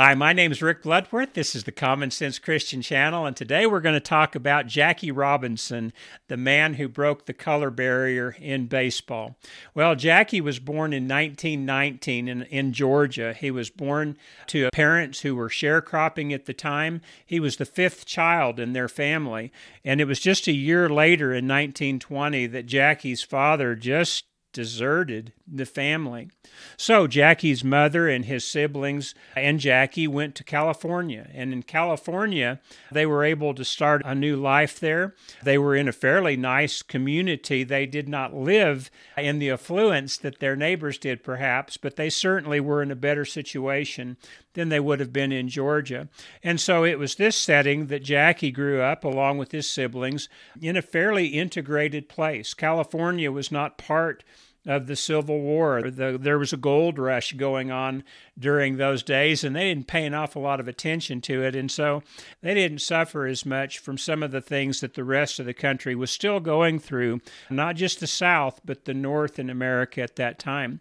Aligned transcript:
Hi, 0.00 0.14
my 0.14 0.32
name 0.32 0.52
is 0.52 0.62
Rick 0.62 0.84
Bloodworth. 0.84 1.34
This 1.34 1.56
is 1.56 1.64
the 1.64 1.72
Common 1.72 2.12
Sense 2.12 2.38
Christian 2.38 2.82
Channel, 2.82 3.26
and 3.26 3.36
today 3.36 3.66
we're 3.66 3.80
going 3.80 3.96
to 3.96 4.00
talk 4.00 4.36
about 4.36 4.68
Jackie 4.68 5.10
Robinson, 5.10 5.92
the 6.28 6.36
man 6.36 6.74
who 6.74 6.86
broke 6.86 7.26
the 7.26 7.34
color 7.34 7.68
barrier 7.68 8.36
in 8.38 8.66
baseball. 8.66 9.36
Well, 9.74 9.96
Jackie 9.96 10.40
was 10.40 10.60
born 10.60 10.92
in 10.92 11.08
1919 11.08 12.28
in, 12.28 12.42
in 12.42 12.72
Georgia. 12.72 13.32
He 13.32 13.50
was 13.50 13.70
born 13.70 14.16
to 14.46 14.70
parents 14.70 15.22
who 15.22 15.34
were 15.34 15.48
sharecropping 15.48 16.32
at 16.32 16.46
the 16.46 16.54
time. 16.54 17.00
He 17.26 17.40
was 17.40 17.56
the 17.56 17.64
fifth 17.64 18.06
child 18.06 18.60
in 18.60 18.74
their 18.74 18.88
family, 18.88 19.50
and 19.84 20.00
it 20.00 20.04
was 20.04 20.20
just 20.20 20.46
a 20.46 20.52
year 20.52 20.88
later 20.88 21.30
in 21.32 21.48
1920 21.48 22.46
that 22.46 22.66
Jackie's 22.66 23.24
father 23.24 23.74
just 23.74 24.27
deserted 24.52 25.32
the 25.46 25.66
family. 25.66 26.30
So 26.76 27.06
Jackie's 27.06 27.62
mother 27.62 28.08
and 28.08 28.24
his 28.24 28.44
siblings 28.44 29.14
and 29.36 29.60
Jackie 29.60 30.08
went 30.08 30.34
to 30.36 30.44
California. 30.44 31.28
And 31.32 31.52
in 31.52 31.62
California, 31.62 32.60
they 32.90 33.06
were 33.06 33.24
able 33.24 33.54
to 33.54 33.64
start 33.64 34.02
a 34.04 34.14
new 34.14 34.36
life 34.36 34.80
there. 34.80 35.14
They 35.42 35.58
were 35.58 35.76
in 35.76 35.88
a 35.88 35.92
fairly 35.92 36.36
nice 36.36 36.82
community. 36.82 37.64
They 37.64 37.86
did 37.86 38.08
not 38.08 38.34
live 38.34 38.90
in 39.16 39.38
the 39.38 39.50
affluence 39.50 40.16
that 40.18 40.40
their 40.40 40.56
neighbors 40.56 40.98
did, 40.98 41.22
perhaps, 41.22 41.76
but 41.76 41.96
they 41.96 42.10
certainly 42.10 42.60
were 42.60 42.82
in 42.82 42.90
a 42.90 42.96
better 42.96 43.24
situation 43.24 44.16
than 44.54 44.68
they 44.68 44.80
would 44.80 45.00
have 45.00 45.12
been 45.12 45.32
in 45.32 45.48
Georgia. 45.48 46.08
And 46.42 46.60
so 46.60 46.84
it 46.84 46.98
was 46.98 47.14
this 47.14 47.36
setting 47.36 47.86
that 47.86 48.02
Jackie 48.02 48.50
grew 48.50 48.80
up 48.80 49.04
along 49.04 49.38
with 49.38 49.52
his 49.52 49.70
siblings 49.70 50.28
in 50.60 50.76
a 50.76 50.82
fairly 50.82 51.28
integrated 51.28 52.08
place. 52.08 52.54
California 52.54 53.30
was 53.30 53.52
not 53.52 53.78
part 53.78 54.24
of 54.66 54.86
the 54.86 54.96
Civil 54.96 55.40
War. 55.40 55.90
The, 55.90 56.18
there 56.20 56.38
was 56.38 56.52
a 56.52 56.58
gold 56.58 56.98
rush 56.98 57.32
going 57.32 57.70
on 57.70 58.04
during 58.38 58.76
those 58.76 59.02
days, 59.02 59.42
and 59.42 59.56
they 59.56 59.72
didn't 59.72 59.86
pay 59.86 60.04
an 60.04 60.14
awful 60.14 60.42
lot 60.42 60.60
of 60.60 60.68
attention 60.68 61.20
to 61.22 61.42
it. 61.42 61.56
And 61.56 61.70
so 61.70 62.02
they 62.42 62.54
didn't 62.54 62.80
suffer 62.80 63.26
as 63.26 63.46
much 63.46 63.78
from 63.78 63.96
some 63.96 64.22
of 64.22 64.30
the 64.30 64.42
things 64.42 64.80
that 64.80 64.94
the 64.94 65.04
rest 65.04 65.40
of 65.40 65.46
the 65.46 65.54
country 65.54 65.94
was 65.94 66.10
still 66.10 66.38
going 66.38 66.78
through, 66.78 67.20
not 67.48 67.76
just 67.76 68.00
the 68.00 68.06
South, 68.06 68.60
but 68.64 68.84
the 68.84 68.94
North 68.94 69.38
in 69.38 69.48
America 69.48 70.02
at 70.02 70.16
that 70.16 70.38
time. 70.38 70.80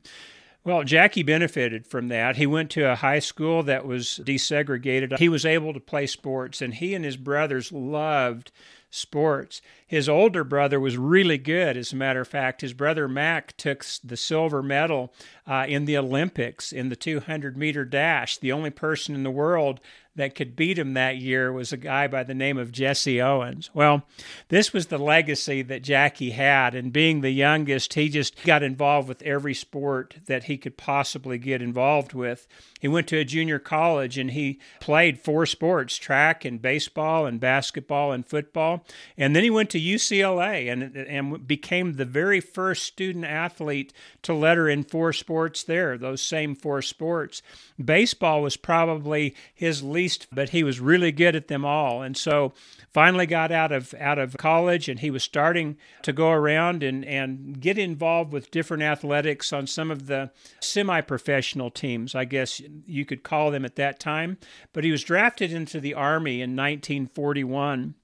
Well, 0.67 0.83
Jackie 0.83 1.23
benefited 1.23 1.87
from 1.87 2.09
that. 2.09 2.35
He 2.35 2.45
went 2.45 2.69
to 2.71 2.91
a 2.91 2.95
high 2.95 3.19
school 3.19 3.63
that 3.63 3.85
was 3.85 4.19
desegregated. 4.25 5.17
He 5.17 5.29
was 5.29 5.45
able 5.45 5.71
to 5.71 5.79
play 5.79 6.07
sports, 6.07 6.61
and 6.61 6.73
he 6.73 6.93
and 6.93 7.05
his 7.05 7.15
brothers 7.15 7.71
loved 7.71 8.51
sports. 8.89 9.61
His 9.85 10.09
older 10.09 10.43
brother 10.43 10.77
was 10.77 10.97
really 10.97 11.37
good, 11.37 11.77
as 11.77 11.93
a 11.93 11.95
matter 11.95 12.19
of 12.19 12.27
fact. 12.27 12.59
His 12.59 12.73
brother 12.73 13.07
Mac 13.07 13.55
took 13.55 13.85
the 14.03 14.17
silver 14.17 14.61
medal 14.61 15.13
uh, 15.47 15.65
in 15.69 15.85
the 15.85 15.95
Olympics 15.97 16.73
in 16.73 16.89
the 16.89 16.97
200 16.97 17.55
meter 17.55 17.85
dash. 17.85 18.37
The 18.37 18.51
only 18.51 18.69
person 18.69 19.15
in 19.15 19.23
the 19.23 19.31
world 19.31 19.79
that 20.17 20.35
could 20.35 20.55
beat 20.55 20.77
him 20.77 20.93
that 20.93 21.17
year 21.17 21.51
was 21.51 21.71
a 21.71 21.77
guy 21.77 22.07
by 22.07 22.23
the 22.23 22.33
name 22.33 22.57
of 22.57 22.71
Jesse 22.71 23.21
Owens. 23.21 23.69
Well, 23.73 24.03
this 24.49 24.73
was 24.73 24.87
the 24.87 24.97
legacy 24.97 25.61
that 25.61 25.83
Jackie 25.83 26.31
had, 26.31 26.75
and 26.75 26.91
being 26.91 27.21
the 27.21 27.31
youngest, 27.31 27.93
he 27.93 28.09
just 28.09 28.43
got 28.43 28.63
involved 28.63 29.07
with 29.07 29.21
every 29.21 29.53
sport 29.53 30.17
that 30.25 30.45
he 30.45 30.57
could 30.57 30.75
possibly 30.75 31.37
get 31.37 31.61
involved 31.61 32.13
with. 32.13 32.47
He 32.79 32.87
went 32.87 33.07
to 33.07 33.17
a 33.17 33.25
junior 33.25 33.59
college 33.59 34.17
and 34.17 34.31
he 34.31 34.59
played 34.79 35.19
four 35.19 35.45
sports 35.45 35.97
track 35.97 36.45
and 36.45 36.61
baseball 36.61 37.25
and 37.25 37.39
basketball 37.39 38.11
and 38.11 38.25
football. 38.25 38.85
And 39.17 39.35
then 39.35 39.43
he 39.43 39.49
went 39.49 39.69
to 39.71 39.79
UCLA 39.79 40.71
and, 40.71 40.95
and 40.95 41.47
became 41.47 41.93
the 41.93 42.05
very 42.05 42.39
first 42.39 42.83
student 42.83 43.25
athlete 43.25 43.93
to 44.23 44.33
letter 44.33 44.69
in 44.69 44.83
four 44.83 45.13
sports 45.13 45.63
there, 45.63 45.97
those 45.97 46.21
same 46.21 46.55
four 46.55 46.81
sports. 46.81 47.41
Baseball 47.83 48.41
was 48.41 48.57
probably 48.57 49.35
his 49.53 49.83
least, 49.83 50.27
but 50.31 50.49
he 50.49 50.63
was 50.63 50.79
really 50.79 51.11
good 51.11 51.35
at 51.35 51.47
them 51.47 51.65
all. 51.65 52.01
And 52.01 52.15
so 52.15 52.53
finally 52.93 53.25
got 53.25 53.51
out 53.51 53.71
of 53.71 53.93
out 53.99 54.17
of 54.19 54.37
college 54.37 54.89
and 54.89 54.99
he 54.99 55.11
was 55.11 55.23
starting 55.23 55.77
to 56.03 56.13
go 56.13 56.31
around 56.31 56.83
and, 56.83 57.05
and 57.05 57.59
get 57.59 57.77
involved 57.77 58.31
with 58.31 58.51
different 58.51 58.83
athletics 58.83 59.53
on 59.53 59.67
some 59.67 59.91
of 59.91 60.07
the 60.07 60.31
semi-professional 60.61 61.71
teams, 61.71 62.15
I 62.15 62.25
guess 62.25 62.61
you 62.85 63.05
could 63.05 63.23
call 63.23 63.51
them 63.51 63.65
at 63.65 63.75
that 63.75 63.99
time. 63.99 64.37
But 64.73 64.83
he 64.83 64.91
was 64.91 65.03
drafted 65.03 65.51
into 65.51 65.79
the 65.79 65.93
Army 65.93 66.41
in 66.41 66.55
1941 66.55 67.95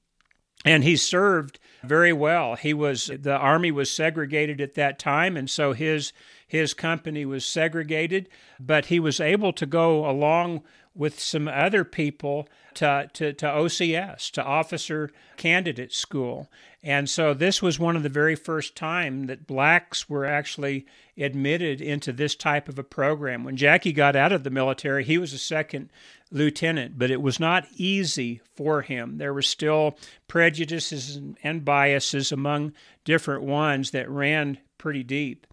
and 0.66 0.84
he 0.84 0.96
served 0.96 1.60
very 1.84 2.14
well. 2.14 2.56
He 2.56 2.74
was 2.74 3.08
the 3.08 3.36
army 3.36 3.72
was 3.72 3.92
segregated 3.92 4.62
at 4.62 4.76
that 4.76 4.98
time, 4.98 5.36
and 5.36 5.50
so 5.50 5.74
his 5.74 6.14
his 6.48 6.74
company 6.74 7.26
was 7.26 7.46
segregated, 7.46 8.30
but 8.60 8.86
he 8.86 9.00
was 9.00 9.20
able 9.20 9.52
to 9.54 9.66
go 9.66 10.10
along 10.10 10.64
with 10.96 11.20
some 11.20 11.48
other 11.48 11.84
people 11.84 12.48
to, 12.76 13.10
to, 13.14 13.34
to 13.34 13.46
OCS, 13.46 14.32
to 14.32 14.44
Officer 14.44 15.12
Candidate 15.38 15.94
School. 15.94 16.50
And 16.84 17.10
so 17.10 17.34
this 17.34 17.62
was 17.62 17.80
one 17.80 17.96
of 17.96 18.04
the 18.04 18.10
very 18.10 18.36
first 18.36 18.76
time 18.76 19.28
that 19.28 19.48
blacks 19.48 20.10
were 20.10 20.26
actually 20.26 20.86
admitted 21.18 21.82
into 21.82 22.12
this 22.12 22.36
type 22.36 22.68
of 22.68 22.78
a 22.78 22.84
program. 22.84 23.44
When 23.44 23.58
Jackie 23.58 23.94
got 23.94 24.16
out 24.16 24.32
of 24.32 24.44
the 24.44 24.50
military, 24.50 25.04
he 25.04 25.18
was 25.18 25.34
a 25.34 25.38
second 25.38 25.92
lieutenant, 26.32 26.98
but 26.98 27.12
it 27.12 27.22
was 27.22 27.40
not 27.40 27.68
easy 27.76 28.42
for 28.56 28.82
him. 28.82 29.18
There 29.18 29.34
were 29.34 29.42
still 29.42 29.98
prejudices 30.28 31.20
and 31.44 31.64
biases 31.64 32.32
among 32.32 32.74
different 33.06 33.44
ones 33.44 33.92
that 33.92 34.10
ran 34.10 34.58
pretty 34.78 35.04
deep. 35.04 35.48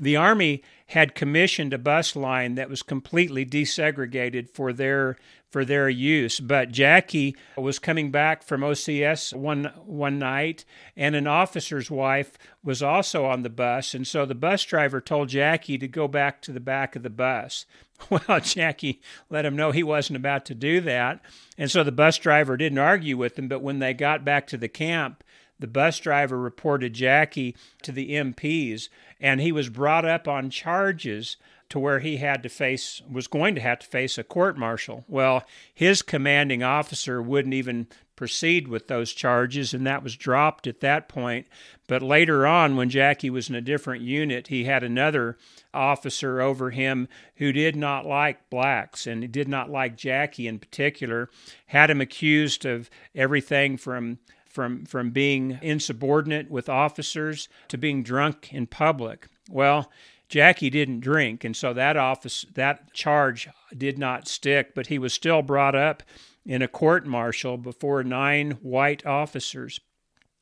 The 0.00 0.16
Army 0.16 0.62
had 0.88 1.14
commissioned 1.14 1.72
a 1.72 1.78
bus 1.78 2.14
line 2.14 2.56
that 2.56 2.68
was 2.68 2.82
completely 2.82 3.44
desegregated 3.44 4.50
for 4.50 4.72
their 4.72 5.16
for 5.50 5.64
their 5.64 5.88
use. 5.88 6.40
But 6.40 6.72
Jackie 6.72 7.36
was 7.56 7.78
coming 7.78 8.10
back 8.10 8.42
from 8.42 8.62
OCS 8.62 9.32
one 9.32 9.72
one 9.84 10.18
night, 10.18 10.64
and 10.96 11.14
an 11.14 11.26
officer's 11.26 11.90
wife 11.90 12.36
was 12.62 12.82
also 12.82 13.24
on 13.24 13.42
the 13.42 13.50
bus, 13.50 13.94
and 13.94 14.06
so 14.06 14.26
the 14.26 14.34
bus 14.34 14.64
driver 14.64 15.00
told 15.00 15.28
Jackie 15.28 15.78
to 15.78 15.88
go 15.88 16.08
back 16.08 16.42
to 16.42 16.52
the 16.52 16.60
back 16.60 16.96
of 16.96 17.02
the 17.02 17.10
bus. 17.10 17.66
Well, 18.10 18.40
Jackie 18.40 19.00
let 19.30 19.46
him 19.46 19.54
know 19.54 19.70
he 19.70 19.84
wasn't 19.84 20.16
about 20.16 20.44
to 20.46 20.54
do 20.54 20.80
that, 20.80 21.20
and 21.56 21.70
so 21.70 21.84
the 21.84 21.92
bus 21.92 22.18
driver 22.18 22.56
didn't 22.56 22.78
argue 22.78 23.16
with 23.16 23.38
him. 23.38 23.46
But 23.46 23.62
when 23.62 23.78
they 23.78 23.94
got 23.94 24.24
back 24.24 24.48
to 24.48 24.56
the 24.56 24.68
camp, 24.68 25.22
the 25.58 25.66
bus 25.66 25.98
driver 25.98 26.38
reported 26.38 26.94
Jackie 26.94 27.56
to 27.82 27.92
the 27.92 28.12
MPs, 28.12 28.88
and 29.20 29.40
he 29.40 29.52
was 29.52 29.68
brought 29.68 30.04
up 30.04 30.26
on 30.26 30.50
charges 30.50 31.36
to 31.70 31.78
where 31.78 32.00
he 32.00 32.18
had 32.18 32.42
to 32.42 32.48
face 32.48 33.02
was 33.10 33.26
going 33.26 33.54
to 33.54 33.60
have 33.60 33.78
to 33.80 33.86
face 33.86 34.18
a 34.18 34.24
court 34.24 34.56
martial. 34.56 35.04
Well, 35.08 35.44
his 35.72 36.02
commanding 36.02 36.62
officer 36.62 37.22
wouldn't 37.22 37.54
even 37.54 37.88
proceed 38.16 38.68
with 38.68 38.86
those 38.86 39.12
charges, 39.12 39.74
and 39.74 39.86
that 39.86 40.02
was 40.02 40.16
dropped 40.16 40.66
at 40.66 40.80
that 40.80 41.08
point. 41.08 41.46
But 41.88 42.02
later 42.02 42.46
on, 42.46 42.76
when 42.76 42.90
Jackie 42.90 43.30
was 43.30 43.48
in 43.48 43.54
a 43.54 43.60
different 43.60 44.02
unit, 44.02 44.48
he 44.48 44.64
had 44.64 44.84
another 44.84 45.36
officer 45.72 46.40
over 46.40 46.70
him 46.70 47.08
who 47.36 47.52
did 47.52 47.74
not 47.76 48.06
like 48.06 48.48
blacks 48.50 49.06
and 49.06 49.30
did 49.32 49.48
not 49.48 49.70
like 49.70 49.96
Jackie 49.96 50.46
in 50.46 50.58
particular, 50.58 51.28
had 51.66 51.90
him 51.90 52.00
accused 52.00 52.64
of 52.64 52.88
everything 53.14 53.76
from 53.76 54.18
from 54.54 54.86
from 54.86 55.10
being 55.10 55.58
insubordinate 55.60 56.48
with 56.48 56.68
officers 56.68 57.48
to 57.68 57.76
being 57.76 58.02
drunk 58.02 58.52
in 58.52 58.66
public. 58.66 59.26
Well, 59.50 59.90
Jackie 60.28 60.70
didn't 60.70 61.00
drink, 61.00 61.44
and 61.44 61.56
so 61.56 61.74
that 61.74 61.96
office 61.96 62.46
that 62.54 62.94
charge 62.94 63.48
did 63.76 63.98
not 63.98 64.28
stick, 64.28 64.74
but 64.74 64.86
he 64.86 64.98
was 64.98 65.12
still 65.12 65.42
brought 65.42 65.74
up 65.74 66.04
in 66.46 66.62
a 66.62 66.68
court 66.68 67.04
martial 67.04 67.58
before 67.58 68.04
nine 68.04 68.52
white 68.62 69.04
officers 69.04 69.80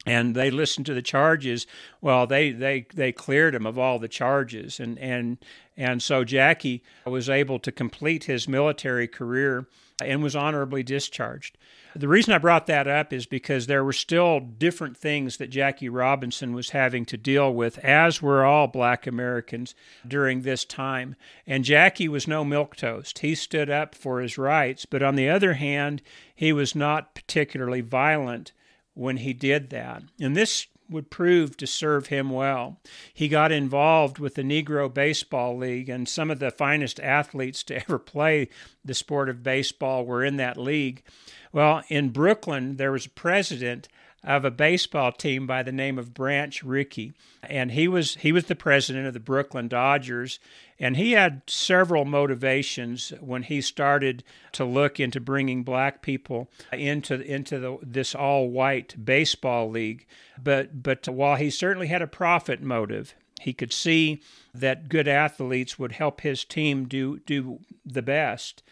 and 0.05 0.35
they 0.35 0.51
listened 0.51 0.87
to 0.87 0.95
the 0.95 1.03
charges. 1.03 1.67
Well, 2.01 2.27
they 2.27 2.51
they 2.51 2.87
they 2.95 3.13
cleared 3.13 3.55
him 3.55 3.67
of 3.67 3.79
all 3.79 3.99
the 3.99 4.09
charges, 4.09 4.81
and 4.81 4.99
and 4.99 5.39
and 5.77 6.03
so 6.03 6.25
Jackie 6.25 6.83
was 7.07 7.31
able 7.31 7.59
to 7.61 7.73
complete 7.73 8.25
his 8.25 8.49
military 8.49 9.07
career 9.07 9.67
and 10.07 10.23
was 10.23 10.37
honorably 10.37 10.83
discharged. 10.83 11.57
The 11.95 12.09
reason 12.09 12.33
I 12.33 12.39
brought 12.39 12.67
that 12.69 12.89
up 12.89 13.13
is 13.13 13.27
because 13.27 13.67
there 13.67 13.85
were 13.85 13.93
still 13.93 14.41
different 14.41 14.97
things 14.97 15.37
that 15.37 15.51
Jackie 15.51 15.91
Robinson 15.91 16.55
was 16.55 16.71
having 16.71 17.05
to 17.07 17.19
deal 17.19 17.53
with, 17.53 17.79
as 17.81 18.23
were 18.23 18.45
all 18.45 18.67
black 18.67 19.07
Americans 19.07 19.75
during 20.07 20.41
this 20.41 20.65
time. 20.65 21.17
And 21.47 21.65
Jackie 21.65 22.09
was 22.09 22.27
no 22.27 22.45
milquetoast. 22.45 23.19
He 23.19 23.35
stood 23.35 23.69
up 23.69 23.95
for 23.95 24.21
his 24.21 24.39
rights, 24.39 24.87
but 24.87 25.03
on 25.03 25.17
the 25.17 25.29
other 25.29 25.55
hand, 25.55 26.01
he 26.35 26.53
was 26.53 26.75
not 26.75 27.15
particularly 27.15 27.83
violent 27.83 28.53
when 28.95 29.19
he 29.19 29.35
did 29.35 29.71
that. 29.71 30.03
And 30.19 30.35
this 30.35 30.67
would 30.93 31.11
prove 31.11 31.57
to 31.57 31.67
serve 31.67 32.07
him 32.07 32.31
well. 32.31 32.81
He 33.13 33.29
got 33.29 33.53
involved 33.53 34.19
with 34.19 34.35
the 34.35 34.43
Negro 34.43 34.93
Baseball 34.93 35.57
League, 35.57 35.89
and 35.89 36.09
some 36.09 36.31
of 36.31 36.39
the 36.39 36.51
finest 36.51 37.01
athletes 37.01 37.63
to 37.65 37.77
ever 37.83 37.99
play 37.99 38.49
the 38.85 38.95
sport 38.95 39.29
of 39.29 39.43
baseball 39.43 40.05
were 40.05 40.25
in 40.25 40.37
that 40.37 40.57
league. 40.57 41.03
Well, 41.53 41.83
in 41.89 42.11
Brooklyn, 42.11 42.77
there 42.77 42.93
was 42.93 43.07
a 43.07 43.11
president 43.11 43.89
of 44.25 44.45
a 44.45 44.51
baseball 44.51 45.11
team 45.11 45.47
by 45.47 45.63
the 45.63 45.73
name 45.73 45.99
of 45.99 46.15
Branch 46.15 46.63
Rickey, 46.63 47.13
and 47.43 47.73
he 47.73 47.89
was 47.89 48.17
he 48.17 48.31
was 48.31 48.45
the 48.45 48.55
president 48.55 49.07
of 49.07 49.15
the 49.15 49.21
Brooklyn 49.21 49.67
Dodgers, 49.67 50.39
and 50.79 50.97
he 50.97 51.13
had 51.13 51.43
several 51.49 52.05
motivations 52.05 53.13
when 53.21 53.43
he 53.43 53.61
started 53.61 54.23
to 54.53 54.65
look 54.65 55.01
into 55.01 55.21
bringing 55.21 55.65
black 55.65 56.03
people 56.03 56.49
into 56.73 57.21
into 57.21 57.59
the, 57.59 57.79
this 57.83 58.15
all 58.15 58.49
white 58.49 59.05
baseball 59.05 59.69
league. 59.69 60.07
But 60.43 60.83
but 60.83 61.09
while 61.09 61.37
he 61.37 61.51
certainly 61.51 61.89
had 61.89 62.03
a 62.03 62.07
profit 62.07 62.63
motive, 62.63 63.15
he 63.41 63.53
could 63.53 63.73
see 63.73 64.23
that 64.55 64.89
good 64.89 65.09
athletes 65.09 65.81
would 65.81 65.93
help 65.93 66.21
his 66.21 66.45
team 66.45 66.87
do 66.87 67.19
do 67.21 67.59
the 67.85 68.03
best. 68.03 68.63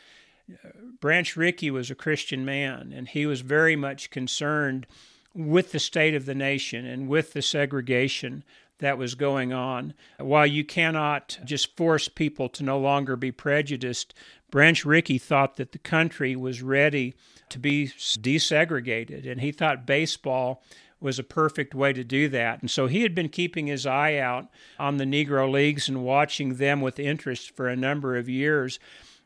Branch 1.00 1.37
Rickey 1.37 1.70
was 1.70 1.91
a 1.91 1.97
Christian 1.97 2.44
man, 2.44 2.93
and 2.94 3.08
he 3.08 3.26
was 3.26 3.41
very 3.41 3.76
much 3.76 4.11
concerned 4.11 4.87
with 5.34 5.72
the 5.72 5.78
state 5.78 6.14
of 6.14 6.26
the 6.26 6.34
nation 6.34 6.84
and 6.86 7.08
with 7.08 7.32
the 7.32 7.42
segregation 7.42 8.44
that 8.78 8.98
was 8.98 9.14
going 9.14 9.52
on. 9.52 9.94
While 10.18 10.46
you 10.46 10.64
cannot 10.64 11.38
just 11.44 11.76
force 11.76 12.08
people 12.08 12.48
to 12.50 12.64
no 12.64 12.78
longer 12.78 13.14
be 13.14 13.30
prejudiced, 13.30 14.14
Branch 14.50 14.84
Rickey 14.84 15.18
thought 15.18 15.56
that 15.56 15.72
the 15.72 15.78
country 15.78 16.34
was 16.34 16.62
ready 16.62 17.14
to 17.50 17.58
be 17.58 17.86
desegregated, 17.86 19.30
and 19.30 19.40
he 19.40 19.52
thought 19.52 19.86
baseball 19.86 20.62
was 21.00 21.18
a 21.18 21.24
perfect 21.24 21.74
way 21.74 21.92
to 21.92 22.04
do 22.04 22.28
that. 22.28 22.60
And 22.60 22.70
so 22.70 22.86
he 22.86 23.02
had 23.02 23.14
been 23.14 23.28
keeping 23.28 23.66
his 23.66 23.86
eye 23.86 24.16
out 24.16 24.48
on 24.78 24.98
the 24.98 25.04
Negro 25.04 25.50
Leagues 25.50 25.88
and 25.88 26.04
watching 26.04 26.56
them 26.56 26.80
with 26.80 26.98
interest 26.98 27.56
for 27.56 27.68
a 27.68 27.76
number 27.76 28.16
of 28.16 28.28
years. 28.28 28.78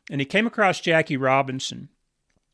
And 0.09 0.21
he 0.21 0.25
came 0.25 0.47
across 0.47 0.81
Jackie 0.81 1.17
Robinson. 1.17 1.89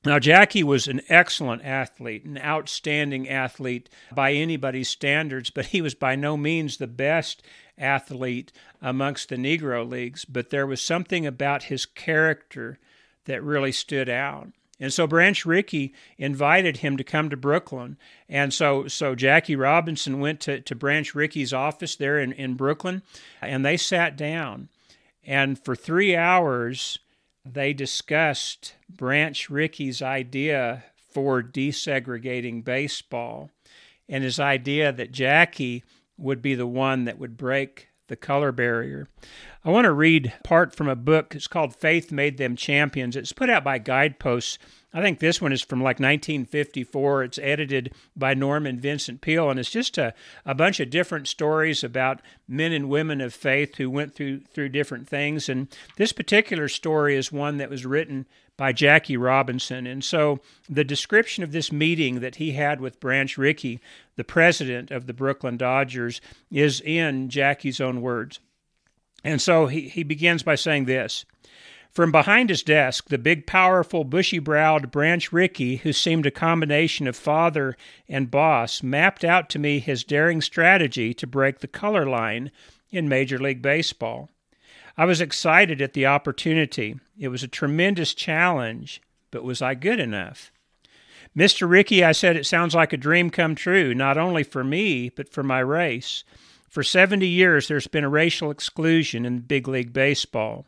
Now, 0.04 0.18
Jackie 0.18 0.62
was 0.62 0.88
an 0.88 1.02
excellent 1.08 1.62
athlete, 1.62 2.24
an 2.24 2.38
outstanding 2.38 3.28
athlete 3.28 3.90
by 4.12 4.32
anybody's 4.32 4.88
standards, 4.88 5.50
but 5.50 5.66
he 5.66 5.82
was 5.82 5.94
by 5.94 6.16
no 6.16 6.38
means 6.38 6.78
the 6.78 6.86
best 6.86 7.42
athlete 7.76 8.50
amongst 8.80 9.28
the 9.28 9.36
Negro 9.36 9.88
Leagues. 9.88 10.24
But 10.24 10.48
there 10.48 10.66
was 10.66 10.80
something 10.80 11.26
about 11.26 11.64
his 11.64 11.84
character 11.84 12.78
that 13.26 13.42
really 13.42 13.72
stood 13.72 14.08
out. 14.08 14.48
And 14.80 14.92
so 14.92 15.06
Branch 15.06 15.44
Rickey 15.44 15.92
invited 16.16 16.78
him 16.78 16.96
to 16.96 17.04
come 17.04 17.28
to 17.28 17.36
Brooklyn. 17.36 17.98
And 18.28 18.54
so 18.54 18.88
so 18.88 19.14
Jackie 19.14 19.56
Robinson 19.56 20.20
went 20.20 20.40
to, 20.40 20.60
to 20.60 20.74
Branch 20.74 21.14
Rickey's 21.14 21.52
office 21.52 21.96
there 21.96 22.18
in, 22.18 22.32
in 22.32 22.54
Brooklyn 22.54 23.02
and 23.42 23.64
they 23.64 23.76
sat 23.76 24.16
down. 24.16 24.70
And 25.26 25.62
for 25.62 25.76
three 25.76 26.16
hours, 26.16 26.98
they 27.44 27.72
discussed 27.72 28.74
Branch 28.88 29.48
Rickey's 29.48 30.02
idea 30.02 30.84
for 31.12 31.42
desegregating 31.42 32.64
baseball 32.64 33.50
and 34.08 34.24
his 34.24 34.38
idea 34.38 34.92
that 34.92 35.12
Jackie 35.12 35.84
would 36.16 36.42
be 36.42 36.54
the 36.54 36.66
one 36.66 37.04
that 37.04 37.18
would 37.18 37.36
break 37.36 37.88
the 38.08 38.16
color 38.16 38.52
barrier. 38.52 39.08
I 39.64 39.70
want 39.70 39.84
to 39.84 39.92
read 39.92 40.32
part 40.42 40.74
from 40.74 40.88
a 40.88 40.96
book. 40.96 41.34
It's 41.34 41.46
called 41.46 41.74
Faith 41.74 42.10
Made 42.10 42.38
Them 42.38 42.56
Champions. 42.56 43.16
It's 43.16 43.32
put 43.32 43.48
out 43.48 43.64
by 43.64 43.78
Guideposts 43.78 44.58
I 44.92 45.00
think 45.00 45.20
this 45.20 45.40
one 45.40 45.52
is 45.52 45.62
from 45.62 45.78
like 45.78 46.00
1954. 46.00 47.24
It's 47.24 47.38
edited 47.38 47.94
by 48.16 48.34
Norman 48.34 48.80
Vincent 48.80 49.20
Peale, 49.20 49.48
and 49.48 49.60
it's 49.60 49.70
just 49.70 49.98
a, 49.98 50.14
a 50.44 50.54
bunch 50.54 50.80
of 50.80 50.90
different 50.90 51.28
stories 51.28 51.84
about 51.84 52.20
men 52.48 52.72
and 52.72 52.88
women 52.88 53.20
of 53.20 53.32
faith 53.32 53.76
who 53.76 53.88
went 53.88 54.14
through 54.14 54.40
through 54.52 54.70
different 54.70 55.08
things. 55.08 55.48
And 55.48 55.68
this 55.96 56.12
particular 56.12 56.68
story 56.68 57.16
is 57.16 57.30
one 57.30 57.58
that 57.58 57.70
was 57.70 57.86
written 57.86 58.26
by 58.56 58.72
Jackie 58.72 59.16
Robinson. 59.16 59.86
And 59.86 60.04
so 60.04 60.40
the 60.68 60.84
description 60.84 61.42
of 61.42 61.52
this 61.52 61.72
meeting 61.72 62.20
that 62.20 62.36
he 62.36 62.52
had 62.52 62.80
with 62.80 63.00
Branch 63.00 63.38
Rickey, 63.38 63.80
the 64.16 64.24
president 64.24 64.90
of 64.90 65.06
the 65.06 65.14
Brooklyn 65.14 65.56
Dodgers, 65.56 66.20
is 66.50 66.80
in 66.82 67.30
Jackie's 67.30 67.80
own 67.80 68.02
words. 68.02 68.38
And 69.24 69.40
so 69.40 69.66
he, 69.66 69.88
he 69.88 70.02
begins 70.02 70.42
by 70.42 70.56
saying 70.56 70.84
this. 70.84 71.24
From 71.92 72.12
behind 72.12 72.50
his 72.50 72.62
desk, 72.62 73.08
the 73.08 73.18
big, 73.18 73.46
powerful, 73.46 74.04
bushy 74.04 74.38
browed 74.38 74.92
Branch 74.92 75.32
Rickey, 75.32 75.76
who 75.76 75.92
seemed 75.92 76.24
a 76.24 76.30
combination 76.30 77.08
of 77.08 77.16
father 77.16 77.76
and 78.08 78.30
boss, 78.30 78.80
mapped 78.82 79.24
out 79.24 79.50
to 79.50 79.58
me 79.58 79.80
his 79.80 80.04
daring 80.04 80.40
strategy 80.40 81.12
to 81.14 81.26
break 81.26 81.58
the 81.58 81.66
color 81.66 82.06
line 82.06 82.52
in 82.90 83.08
Major 83.08 83.38
League 83.38 83.60
Baseball. 83.60 84.30
I 84.96 85.04
was 85.04 85.20
excited 85.20 85.82
at 85.82 85.94
the 85.94 86.06
opportunity. 86.06 87.00
It 87.18 87.28
was 87.28 87.42
a 87.42 87.48
tremendous 87.48 88.14
challenge, 88.14 89.02
but 89.32 89.42
was 89.42 89.60
I 89.60 89.74
good 89.74 89.98
enough? 89.98 90.52
Mr. 91.36 91.68
Rickey, 91.68 92.04
I 92.04 92.12
said, 92.12 92.36
it 92.36 92.46
sounds 92.46 92.74
like 92.74 92.92
a 92.92 92.96
dream 92.96 93.30
come 93.30 93.54
true, 93.54 93.94
not 93.94 94.18
only 94.18 94.42
for 94.42 94.62
me, 94.62 95.08
but 95.08 95.32
for 95.32 95.42
my 95.42 95.60
race. 95.60 96.22
For 96.68 96.84
70 96.84 97.26
years, 97.26 97.66
there's 97.66 97.88
been 97.88 98.04
a 98.04 98.08
racial 98.08 98.50
exclusion 98.50 99.24
in 99.26 99.40
big 99.40 99.66
league 99.66 99.92
baseball. 99.92 100.66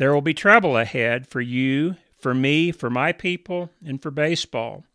There 0.00 0.14
will 0.14 0.22
be 0.22 0.32
trouble 0.32 0.78
ahead 0.78 1.26
for 1.26 1.42
you, 1.42 1.96
for 2.18 2.32
me, 2.32 2.72
for 2.72 2.88
my 2.88 3.12
people, 3.12 3.68
and 3.84 4.00
for 4.00 4.10
baseball. 4.10 4.86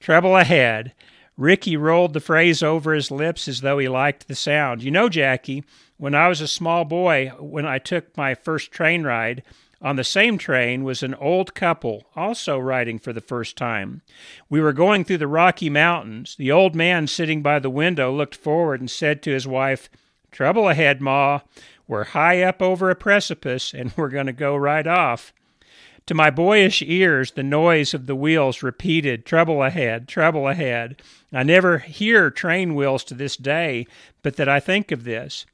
Trouble 0.00 0.34
ahead. 0.34 0.94
Rickey 1.36 1.76
rolled 1.76 2.14
the 2.14 2.20
phrase 2.20 2.62
over 2.62 2.94
his 2.94 3.10
lips 3.10 3.48
as 3.48 3.60
though 3.60 3.76
he 3.76 3.86
liked 3.86 4.26
the 4.26 4.34
sound. 4.34 4.82
You 4.82 4.90
know, 4.90 5.10
Jackie, 5.10 5.62
when 5.98 6.14
I 6.14 6.26
was 6.28 6.40
a 6.40 6.48
small 6.48 6.86
boy, 6.86 7.32
when 7.38 7.66
I 7.66 7.78
took 7.78 8.16
my 8.16 8.34
first 8.34 8.72
train 8.72 9.02
ride, 9.02 9.42
on 9.82 9.96
the 9.96 10.04
same 10.04 10.38
train 10.38 10.84
was 10.84 11.02
an 11.02 11.14
old 11.16 11.54
couple, 11.54 12.06
also 12.16 12.58
riding 12.58 12.98
for 12.98 13.12
the 13.12 13.20
first 13.20 13.58
time. 13.58 14.00
We 14.48 14.62
were 14.62 14.72
going 14.72 15.04
through 15.04 15.18
the 15.18 15.28
Rocky 15.28 15.68
Mountains. 15.68 16.34
The 16.34 16.50
old 16.50 16.74
man 16.74 17.08
sitting 17.08 17.42
by 17.42 17.58
the 17.58 17.68
window 17.68 18.10
looked 18.10 18.36
forward 18.36 18.80
and 18.80 18.90
said 18.90 19.22
to 19.24 19.32
his 19.32 19.46
wife, 19.46 19.90
Trouble 20.30 20.68
ahead, 20.68 21.02
Ma. 21.02 21.40
We're 21.88 22.04
high 22.04 22.42
up 22.42 22.62
over 22.62 22.90
a 22.90 22.94
precipice 22.94 23.74
and 23.74 23.92
we're 23.96 24.10
going 24.10 24.26
to 24.26 24.32
go 24.32 24.54
right 24.54 24.86
off. 24.86 25.32
To 26.06 26.14
my 26.14 26.30
boyish 26.30 26.82
ears, 26.82 27.32
the 27.32 27.42
noise 27.42 27.92
of 27.92 28.06
the 28.06 28.14
wheels 28.14 28.62
repeated, 28.62 29.26
Trouble 29.26 29.62
ahead, 29.62 30.08
trouble 30.08 30.48
ahead. 30.48 31.02
I 31.32 31.42
never 31.42 31.78
hear 31.78 32.30
train 32.30 32.74
wheels 32.74 33.04
to 33.04 33.14
this 33.14 33.36
day, 33.36 33.86
but 34.22 34.36
that 34.36 34.48
I 34.48 34.60
think 34.60 34.90
of 34.90 35.04
this. 35.04 35.44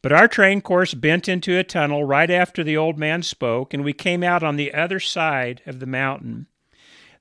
But 0.00 0.12
our 0.12 0.28
train 0.28 0.60
course 0.60 0.94
bent 0.94 1.28
into 1.28 1.58
a 1.58 1.64
tunnel 1.64 2.04
right 2.04 2.30
after 2.30 2.62
the 2.62 2.76
old 2.76 2.96
man 2.96 3.24
spoke, 3.24 3.74
and 3.74 3.82
we 3.82 3.92
came 3.92 4.22
out 4.22 4.44
on 4.44 4.54
the 4.54 4.72
other 4.72 5.00
side 5.00 5.62
of 5.66 5.80
the 5.80 5.86
mountain. 5.86 6.46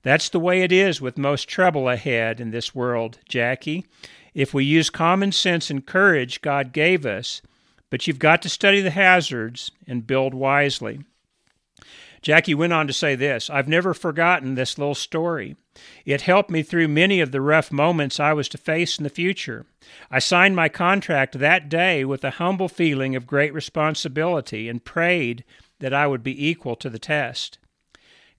That's 0.03 0.29
the 0.29 0.39
way 0.39 0.61
it 0.61 0.71
is 0.71 1.01
with 1.01 1.17
most 1.17 1.49
trouble 1.49 1.89
ahead 1.89 2.39
in 2.39 2.51
this 2.51 2.75
world, 2.75 3.17
Jackie. 3.27 3.87
If 4.35 4.53
we 4.53 4.63
use 4.63 4.91
common 4.91 5.31
sense 5.31 5.71
and 5.71 5.83
courage 5.83 6.41
God 6.41 6.71
gave 6.71 7.07
us, 7.07 7.41
but 7.89 8.07
you've 8.07 8.19
got 8.19 8.41
to 8.41 8.49
study 8.49 8.81
the 8.81 8.91
hazards 8.91 9.71
and 9.87 10.07
build 10.07 10.33
wisely. 10.33 10.99
Jackie 12.21 12.55
went 12.55 12.73
on 12.73 12.87
to 12.87 12.93
say 12.93 13.15
this 13.15 13.49
I've 13.49 13.67
never 13.67 13.93
forgotten 13.93 14.55
this 14.55 14.77
little 14.77 14.95
story. 14.95 15.55
It 16.05 16.21
helped 16.21 16.49
me 16.49 16.63
through 16.63 16.87
many 16.87 17.21
of 17.21 17.31
the 17.31 17.41
rough 17.41 17.71
moments 17.71 18.19
I 18.19 18.33
was 18.33 18.49
to 18.49 18.57
face 18.57 18.97
in 18.97 19.03
the 19.03 19.09
future. 19.09 19.65
I 20.09 20.19
signed 20.19 20.55
my 20.55 20.69
contract 20.69 21.37
that 21.37 21.69
day 21.69 22.03
with 22.03 22.23
a 22.23 22.31
humble 22.31 22.67
feeling 22.67 23.15
of 23.15 23.27
great 23.27 23.53
responsibility 23.53 24.67
and 24.67 24.83
prayed 24.83 25.43
that 25.79 25.93
I 25.93 26.07
would 26.07 26.23
be 26.23 26.47
equal 26.47 26.75
to 26.77 26.89
the 26.89 26.99
test. 26.99 27.59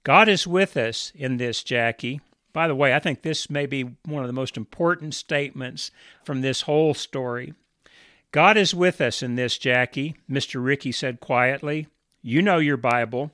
God 0.03 0.29
is 0.29 0.47
with 0.47 0.77
us 0.77 1.13
in 1.15 1.37
this, 1.37 1.63
Jackie. 1.63 2.21
By 2.53 2.67
the 2.67 2.75
way, 2.75 2.95
I 2.95 2.99
think 2.99 3.23
this 3.23 3.49
may 3.49 3.67
be 3.67 3.85
one 4.05 4.23
of 4.23 4.27
the 4.27 4.33
most 4.33 4.57
important 4.57 5.15
statements 5.15 5.91
from 6.25 6.41
this 6.41 6.63
whole 6.63 6.95
story. 6.95 7.55
God 8.31 8.57
is 8.57 8.75
with 8.75 9.01
us 9.01 9.23
in 9.23 9.37
this, 9.37 9.57
Jackie, 9.57 10.17
Mr. 10.31 10.63
Rickey 10.63 10.93
said 10.93 11.21
quietly. 11.21 11.87
You 12.21 12.43
know 12.43 12.59
your 12.59 12.77
Bible. 12.77 13.31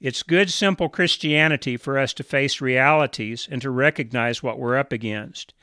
It's 0.00 0.24
good, 0.24 0.50
simple 0.50 0.88
Christianity 0.88 1.76
for 1.76 1.96
us 1.96 2.12
to 2.14 2.24
face 2.24 2.60
realities 2.60 3.46
and 3.48 3.62
to 3.62 3.70
recognize 3.70 4.42
what 4.42 4.58
we're 4.58 4.76
up 4.76 4.92
against. 4.92 5.54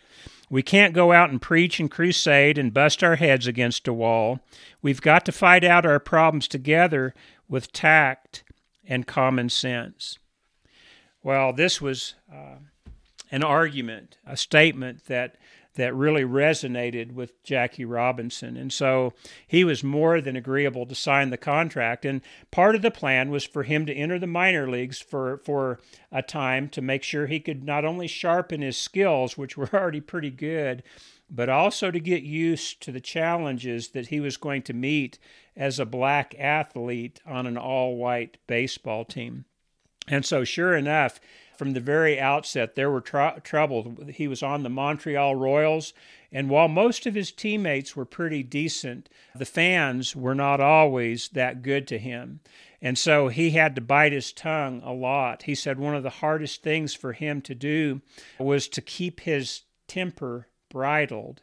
We 0.49 0.63
can't 0.63 0.93
go 0.93 1.11
out 1.11 1.29
and 1.29 1.41
preach 1.41 1.79
and 1.79 1.91
crusade 1.91 2.57
and 2.57 2.73
bust 2.73 3.03
our 3.03 3.17
heads 3.17 3.47
against 3.47 3.87
a 3.87 3.93
wall. 3.93 4.39
We've 4.81 5.01
got 5.01 5.25
to 5.25 5.31
fight 5.33 5.63
out 5.65 5.85
our 5.85 5.99
problems 5.99 6.47
together 6.47 7.13
with 7.49 7.73
tact 7.73 8.43
and 8.87 9.05
common 9.05 9.49
sense. 9.49 10.17
Well, 11.21 11.51
this 11.51 11.81
was 11.81 12.15
uh, 12.33 12.59
an 13.29 13.43
argument, 13.43 14.17
a 14.25 14.37
statement 14.37 15.05
that 15.07 15.35
that 15.79 15.95
really 15.95 16.23
resonated 16.23 17.13
with 17.13 17.41
Jackie 17.43 17.85
Robinson. 17.85 18.57
And 18.57 18.71
so 18.71 19.13
he 19.47 19.63
was 19.63 19.83
more 19.83 20.19
than 20.19 20.35
agreeable 20.35 20.85
to 20.85 20.95
sign 20.95 21.29
the 21.29 21.37
contract. 21.37 22.05
And 22.05 22.21
part 22.51 22.75
of 22.75 22.81
the 22.81 22.91
plan 22.91 23.29
was 23.31 23.45
for 23.45 23.63
him 23.63 23.85
to 23.85 23.93
enter 23.93 24.19
the 24.19 24.27
minor 24.27 24.69
leagues 24.69 24.99
for, 24.99 25.37
for 25.37 25.79
a 26.11 26.21
time 26.21 26.69
to 26.69 26.81
make 26.81 27.03
sure 27.03 27.27
he 27.27 27.39
could 27.39 27.63
not 27.63 27.85
only 27.85 28.07
sharpen 28.07 28.61
his 28.61 28.77
skills, 28.77 29.37
which 29.37 29.57
were 29.57 29.69
already 29.73 30.01
pretty 30.01 30.31
good, 30.31 30.83
but 31.29 31.49
also 31.49 31.91
to 31.91 31.99
get 31.99 32.23
used 32.23 32.81
to 32.81 32.91
the 32.91 32.99
challenges 32.99 33.89
that 33.89 34.07
he 34.07 34.19
was 34.19 34.37
going 34.37 34.63
to 34.63 34.73
meet 34.73 35.19
as 35.55 35.79
a 35.79 35.85
black 35.85 36.35
athlete 36.37 37.21
on 37.25 37.45
an 37.45 37.57
all 37.57 37.95
white 37.95 38.37
baseball 38.47 39.05
team. 39.05 39.45
And 40.07 40.25
so, 40.25 40.43
sure 40.43 40.75
enough, 40.75 41.19
from 41.59 41.73
the 41.73 41.81
very 41.81 42.17
outset 42.17 42.75
there 42.75 42.89
were 42.89 43.01
tr-. 43.01 43.37
He 44.13 44.29
was 44.29 44.41
on 44.41 44.63
the 44.63 44.69
Montreal 44.69 45.35
Royals, 45.35 45.93
and 46.31 46.49
while 46.49 46.69
most 46.69 47.05
of 47.05 47.15
his 47.15 47.33
teammates 47.33 47.97
were 47.97 48.05
pretty 48.05 48.43
decent, 48.43 49.09
the 49.35 49.43
fans 49.43 50.15
were 50.15 50.33
not 50.33 50.61
always 50.61 51.27
that 51.33 51.61
good 51.61 51.85
to 51.89 51.97
him. 51.97 52.39
And 52.81 52.97
so 52.97 53.27
he 53.27 53.49
had 53.49 53.75
to 53.75 53.81
bite 53.81 54.13
his 54.13 54.31
tongue 54.31 54.81
a 54.85 54.93
lot. 54.93 55.43
He 55.43 55.53
said 55.53 55.77
one 55.77 55.95
of 55.95 56.03
the 56.03 56.09
hardest 56.09 56.63
things 56.63 56.93
for 56.93 57.11
him 57.11 57.41
to 57.41 57.53
do 57.53 57.99
was 58.39 58.69
to 58.69 58.81
keep 58.81 59.19
his 59.19 59.63
temper 59.85 60.47
bridled. 60.69 61.41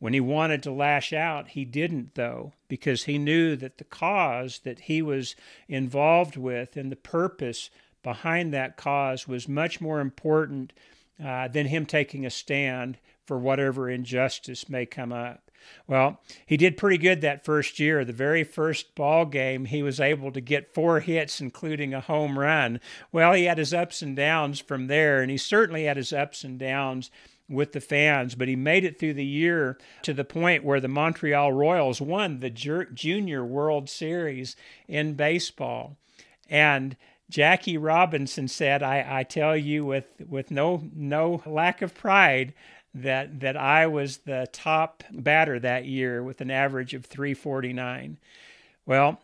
When 0.00 0.12
he 0.12 0.18
wanted 0.18 0.64
to 0.64 0.72
lash 0.72 1.12
out, 1.12 1.50
he 1.50 1.64
didn't, 1.64 2.16
though, 2.16 2.52
because 2.66 3.04
he 3.04 3.16
knew 3.16 3.54
that 3.54 3.78
the 3.78 3.84
cause 3.84 4.58
that 4.64 4.80
he 4.80 5.02
was 5.02 5.36
involved 5.68 6.36
with 6.36 6.76
and 6.76 6.90
the 6.90 6.96
purpose 6.96 7.70
behind 8.02 8.52
that 8.52 8.76
cause 8.76 9.28
was 9.28 9.48
much 9.48 9.80
more 9.80 10.00
important 10.00 10.72
uh, 11.22 11.48
than 11.48 11.66
him 11.66 11.86
taking 11.86 12.26
a 12.26 12.30
stand 12.30 12.98
for 13.26 13.38
whatever 13.38 13.88
injustice 13.88 14.68
may 14.68 14.86
come 14.86 15.12
up. 15.12 15.50
Well, 15.86 16.20
he 16.44 16.56
did 16.56 16.76
pretty 16.76 16.98
good 16.98 17.20
that 17.20 17.44
first 17.44 17.78
year. 17.78 18.04
The 18.04 18.12
very 18.12 18.42
first 18.42 18.94
ball 18.96 19.26
game, 19.26 19.66
he 19.66 19.82
was 19.82 20.00
able 20.00 20.32
to 20.32 20.40
get 20.40 20.74
four 20.74 21.00
hits, 21.00 21.40
including 21.40 21.94
a 21.94 22.00
home 22.00 22.38
run. 22.38 22.80
Well, 23.12 23.32
he 23.32 23.44
had 23.44 23.58
his 23.58 23.72
ups 23.72 24.02
and 24.02 24.16
downs 24.16 24.58
from 24.58 24.88
there, 24.88 25.22
and 25.22 25.30
he 25.30 25.36
certainly 25.36 25.84
had 25.84 25.96
his 25.96 26.12
ups 26.12 26.42
and 26.42 26.58
downs 26.58 27.10
with 27.48 27.72
the 27.72 27.80
fans, 27.80 28.34
but 28.34 28.48
he 28.48 28.56
made 28.56 28.84
it 28.84 28.98
through 28.98 29.14
the 29.14 29.24
year 29.24 29.78
to 30.02 30.14
the 30.14 30.24
point 30.24 30.64
where 30.64 30.80
the 30.80 30.88
Montreal 30.88 31.52
Royals 31.52 32.00
won 32.00 32.40
the 32.40 32.50
Junior 32.50 33.44
World 33.44 33.90
Series 33.90 34.56
in 34.88 35.14
baseball. 35.14 35.96
And 36.48 36.96
Jackie 37.32 37.78
Robinson 37.78 38.46
said, 38.46 38.82
I, 38.82 39.06
I 39.08 39.22
tell 39.22 39.56
you 39.56 39.86
with, 39.86 40.04
with 40.28 40.50
no, 40.50 40.82
no 40.94 41.42
lack 41.46 41.80
of 41.80 41.94
pride, 41.94 42.52
that, 42.94 43.40
that 43.40 43.56
I 43.56 43.86
was 43.86 44.18
the 44.18 44.46
top 44.52 45.02
batter 45.10 45.58
that 45.58 45.86
year 45.86 46.22
with 46.22 46.42
an 46.42 46.50
average 46.50 46.92
of 46.92 47.06
349. 47.06 48.18
Well, 48.84 49.18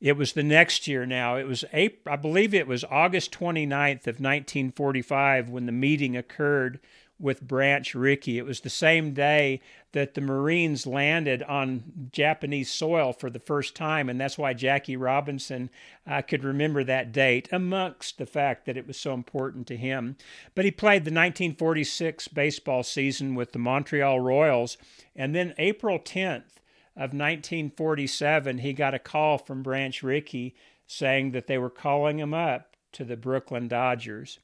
it 0.00 0.16
was 0.16 0.32
the 0.32 0.42
next 0.42 0.88
year 0.88 1.06
now. 1.06 1.36
It 1.36 1.46
was 1.46 1.64
April, 1.72 2.12
I 2.12 2.16
believe 2.16 2.52
it 2.52 2.66
was 2.66 2.82
August 2.82 3.30
29th 3.30 4.08
of 4.08 4.18
1945 4.18 5.48
when 5.48 5.66
the 5.66 5.72
meeting 5.72 6.16
occurred 6.16 6.80
with 7.22 7.40
Branch 7.40 7.94
Rickey. 7.94 8.36
It 8.36 8.44
was 8.44 8.60
the 8.60 8.68
same 8.68 9.14
day 9.14 9.60
that 9.92 10.14
the 10.14 10.20
Marines 10.20 10.86
landed 10.86 11.42
on 11.44 12.08
Japanese 12.10 12.70
soil 12.70 13.12
for 13.12 13.30
the 13.30 13.38
first 13.38 13.76
time, 13.76 14.08
and 14.08 14.20
that's 14.20 14.36
why 14.36 14.52
Jackie 14.52 14.96
Robinson 14.96 15.70
uh, 16.06 16.20
could 16.20 16.42
remember 16.42 16.82
that 16.82 17.12
date, 17.12 17.48
amongst 17.52 18.18
the 18.18 18.26
fact 18.26 18.66
that 18.66 18.76
it 18.76 18.86
was 18.86 18.98
so 18.98 19.14
important 19.14 19.66
to 19.68 19.76
him. 19.76 20.16
But 20.54 20.64
he 20.64 20.72
played 20.72 21.04
the 21.04 21.10
1946 21.10 22.28
baseball 22.28 22.82
season 22.82 23.34
with 23.36 23.52
the 23.52 23.58
Montreal 23.58 24.18
Royals, 24.18 24.76
and 25.14 25.34
then 25.34 25.54
April 25.58 25.98
10th 25.98 26.58
of 26.96 27.14
1947, 27.14 28.58
he 28.58 28.72
got 28.72 28.94
a 28.94 28.98
call 28.98 29.38
from 29.38 29.62
Branch 29.62 30.02
Rickey 30.02 30.54
saying 30.86 31.30
that 31.30 31.46
they 31.46 31.56
were 31.56 31.70
calling 31.70 32.18
him 32.18 32.34
up 32.34 32.76
to 32.92 33.04
the 33.04 33.16
Brooklyn 33.16 33.68
Dodgers. 33.68 34.40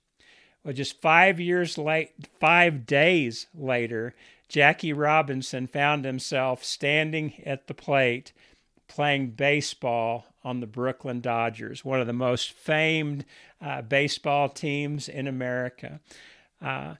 Well, 0.65 0.75
just 0.75 1.00
five 1.00 1.41
years 1.41 1.79
late, 1.79 2.11
five 2.41 2.87
days 2.87 3.47
later, 3.55 4.15
Jackie 4.49 4.93
Robinson 4.93 5.67
found 5.67 6.05
himself 6.05 6.65
standing 6.65 7.35
at 7.45 7.67
the 7.67 7.75
plate 7.75 8.33
playing 8.88 9.31
baseball 9.31 10.27
on 10.43 10.61
the 10.61 10.67
Brooklyn 10.67 11.21
Dodgers, 11.21 11.85
one 11.85 12.00
of 12.00 12.07
the 12.07 12.12
most 12.12 12.53
famed 12.53 13.25
uh, 13.61 13.83
baseball 13.83 14.49
teams 14.49 15.09
in 15.09 15.27
America. 15.27 16.00
Uh, 16.61 16.95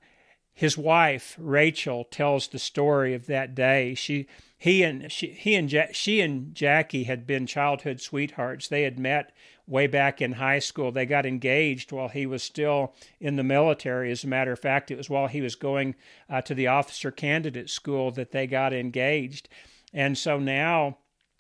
his 0.59 0.77
wife 0.77 1.37
Rachel 1.39 2.03
tells 2.03 2.49
the 2.49 2.59
story 2.59 3.15
of 3.15 3.27
that 3.27 3.55
day. 3.55 3.95
She, 3.95 4.27
he 4.59 4.83
and 4.83 5.13
she, 5.13 5.29
he 5.29 5.55
and 5.55 5.71
ja- 5.71 5.93
she 5.93 6.21
and 6.21 6.53
Jackie 6.53 7.05
had 7.05 7.29
been 7.29 7.47
childhood 7.47 8.01
sweethearts. 8.01 8.67
They 8.67 8.83
had 8.83 8.99
met 8.99 9.31
way 9.69 9.87
back 9.87 10.21
in 10.21 10.33
high 10.33 10.59
school. 10.59 10.91
They 10.91 11.07
got 11.07 11.25
engaged 11.25 11.93
while 11.93 12.09
he 12.09 12.27
was 12.27 12.43
still 12.43 12.93
in 13.21 13.37
the 13.37 13.45
military. 13.45 14.11
As 14.11 14.25
a 14.25 14.27
matter 14.27 14.51
of 14.51 14.59
fact, 14.59 14.91
it 14.91 14.97
was 14.97 15.09
while 15.09 15.29
he 15.29 15.41
was 15.41 15.55
going 15.55 15.95
uh, 16.29 16.43
to 16.43 16.55
the 16.57 16.67
officer 16.67 17.13
candidate 17.13 17.71
school 17.71 18.11
that 18.11 18.33
they 18.33 18.49
got 18.49 18.73
engaged. 18.73 19.49
And 19.95 20.19
so 20.19 20.41
now 20.41 20.99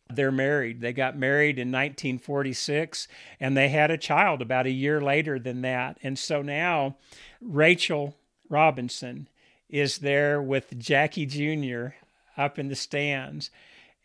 they're 0.08 0.30
married. 0.30 0.80
They 0.80 0.92
got 0.92 1.18
married 1.18 1.58
in 1.58 1.72
1946 1.72 3.08
and 3.40 3.56
they 3.56 3.70
had 3.70 3.90
a 3.90 3.98
child 3.98 4.42
about 4.42 4.66
a 4.66 4.70
year 4.70 5.00
later 5.00 5.40
than 5.40 5.62
that. 5.62 5.98
And 6.04 6.16
so 6.16 6.40
now 6.40 6.98
Rachel 7.40 8.14
Robinson 8.48 9.28
is 9.68 9.98
there 9.98 10.40
with 10.40 10.78
Jackie 10.78 11.26
Jr. 11.26 11.94
up 12.36 12.58
in 12.58 12.68
the 12.68 12.76
stands 12.76 13.50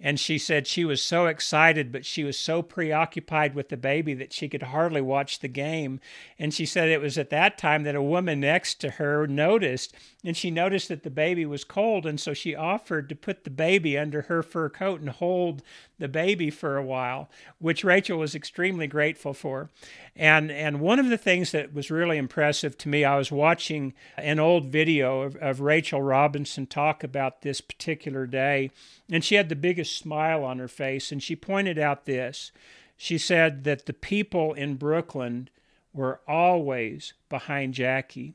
and 0.05 0.19
she 0.19 0.37
said 0.37 0.67
she 0.67 0.83
was 0.83 1.01
so 1.01 1.27
excited, 1.27 1.89
but 1.89 2.05
she 2.05 2.25
was 2.25 2.37
so 2.37 2.61
preoccupied 2.61 3.55
with 3.55 3.69
the 3.69 3.77
baby 3.77 4.13
that 4.15 4.33
she 4.33 4.49
could 4.49 4.63
hardly 4.63 4.99
watch 4.99 5.39
the 5.39 5.47
game. 5.47 6.01
And 6.37 6.53
she 6.53 6.65
said 6.65 6.89
it 6.89 6.99
was 6.99 7.17
at 7.17 7.29
that 7.29 7.57
time 7.57 7.83
that 7.83 7.95
a 7.95 8.01
woman 8.01 8.41
next 8.41 8.81
to 8.81 8.91
her 8.91 9.27
noticed, 9.27 9.95
and 10.21 10.35
she 10.35 10.51
noticed 10.51 10.89
that 10.89 11.03
the 11.03 11.09
baby 11.09 11.45
was 11.45 11.63
cold. 11.63 12.05
And 12.05 12.19
so 12.19 12.33
she 12.33 12.53
offered 12.53 13.07
to 13.07 13.15
put 13.15 13.45
the 13.45 13.49
baby 13.49 13.97
under 13.97 14.23
her 14.23 14.43
fur 14.43 14.67
coat 14.67 14.99
and 14.99 15.09
hold 15.09 15.61
the 16.03 16.09
baby 16.09 16.49
for 16.49 16.75
a 16.75 16.83
while, 16.83 17.29
which 17.59 17.85
Rachel 17.85 18.19
was 18.19 18.35
extremely 18.35 18.87
grateful 18.87 19.33
for. 19.33 19.69
And 20.17 20.51
and 20.51 20.81
one 20.81 20.99
of 20.99 21.07
the 21.07 21.17
things 21.17 21.53
that 21.53 21.73
was 21.73 21.89
really 21.89 22.17
impressive 22.17 22.77
to 22.79 22.89
me, 22.89 23.05
I 23.05 23.15
was 23.15 23.31
watching 23.31 23.93
an 24.17 24.37
old 24.37 24.65
video 24.65 25.21
of, 25.21 25.37
of 25.37 25.61
Rachel 25.61 26.01
Robinson 26.01 26.65
talk 26.67 27.05
about 27.05 27.41
this 27.41 27.61
particular 27.61 28.27
day, 28.27 28.69
and 29.09 29.23
she 29.23 29.35
had 29.35 29.47
the 29.47 29.55
biggest 29.55 29.97
smile 29.97 30.43
on 30.43 30.59
her 30.59 30.67
face, 30.67 31.09
and 31.09 31.23
she 31.23 31.37
pointed 31.37 31.79
out 31.79 32.03
this. 32.03 32.51
She 32.97 33.17
said 33.17 33.63
that 33.63 33.85
the 33.85 33.93
people 33.93 34.51
in 34.53 34.75
Brooklyn 34.75 35.47
were 35.93 36.19
always 36.27 37.13
behind 37.29 37.75
Jackie 37.75 38.33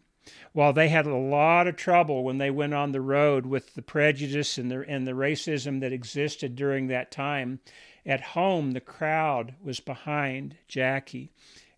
while 0.53 0.73
they 0.73 0.89
had 0.89 1.07
a 1.07 1.17
lot 1.17 1.67
of 1.67 1.77
trouble 1.77 2.25
when 2.25 2.39
they 2.39 2.51
went 2.51 2.75
on 2.75 2.93
the 2.93 3.01
road 3.01 3.47
with 3.47 3.75
the 3.75 3.83
prejudice 3.83 4.59
and 4.59 4.71
the, 4.71 4.85
and 4.89 5.07
the 5.07 5.13
racism 5.13 5.81
that 5.81 5.93
existed 5.93 6.57
during 6.57 6.89
that 6.89 7.11
time, 7.11 7.61
at 8.07 8.21
home 8.21 8.73
the 8.73 8.81
crowd 8.81 9.55
was 9.63 9.81
behind 9.81 10.57
Jackie. 10.67 11.31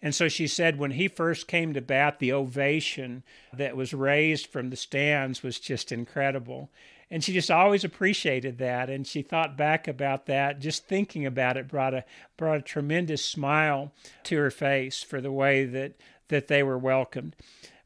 And 0.02 0.14
so 0.14 0.28
she 0.28 0.46
said 0.46 0.78
when 0.78 0.92
he 0.92 1.08
first 1.08 1.46
came 1.46 1.74
to 1.74 1.80
bat, 1.82 2.18
the 2.18 2.32
ovation 2.32 3.22
that 3.52 3.76
was 3.76 3.92
raised 3.92 4.46
from 4.46 4.70
the 4.70 4.76
stands 4.76 5.42
was 5.42 5.60
just 5.60 5.92
incredible. 5.92 6.70
And 7.10 7.24
she 7.24 7.32
just 7.32 7.50
always 7.50 7.84
appreciated 7.84 8.58
that. 8.58 8.88
And 8.88 9.06
she 9.06 9.20
thought 9.20 9.56
back 9.56 9.88
about 9.88 10.26
that. 10.26 10.60
Just 10.60 10.86
thinking 10.86 11.26
about 11.26 11.56
it 11.56 11.68
brought 11.68 11.92
a 11.92 12.04
brought 12.36 12.58
a 12.58 12.62
tremendous 12.62 13.24
smile 13.24 13.92
to 14.24 14.36
her 14.36 14.50
face 14.50 15.02
for 15.02 15.20
the 15.20 15.32
way 15.32 15.64
that 15.64 15.94
that 16.30 16.48
they 16.48 16.62
were 16.62 16.78
welcomed. 16.78 17.36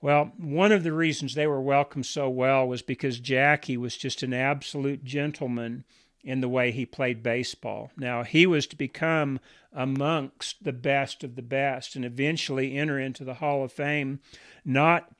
Well, 0.00 0.32
one 0.36 0.70
of 0.70 0.82
the 0.82 0.92
reasons 0.92 1.34
they 1.34 1.46
were 1.46 1.60
welcomed 1.60 2.06
so 2.06 2.28
well 2.28 2.66
was 2.68 2.82
because 2.82 3.18
Jackie 3.18 3.76
was 3.76 3.96
just 3.96 4.22
an 4.22 4.32
absolute 4.32 5.04
gentleman 5.04 5.84
in 6.22 6.40
the 6.40 6.48
way 6.48 6.70
he 6.70 6.86
played 6.86 7.22
baseball. 7.22 7.90
Now, 7.96 8.22
he 8.22 8.46
was 8.46 8.66
to 8.68 8.76
become 8.76 9.40
amongst 9.72 10.64
the 10.64 10.72
best 10.72 11.24
of 11.24 11.36
the 11.36 11.42
best 11.42 11.96
and 11.96 12.04
eventually 12.04 12.76
enter 12.76 12.98
into 12.98 13.24
the 13.24 13.34
Hall 13.34 13.64
of 13.64 13.72
Fame, 13.72 14.20
not 14.64 15.10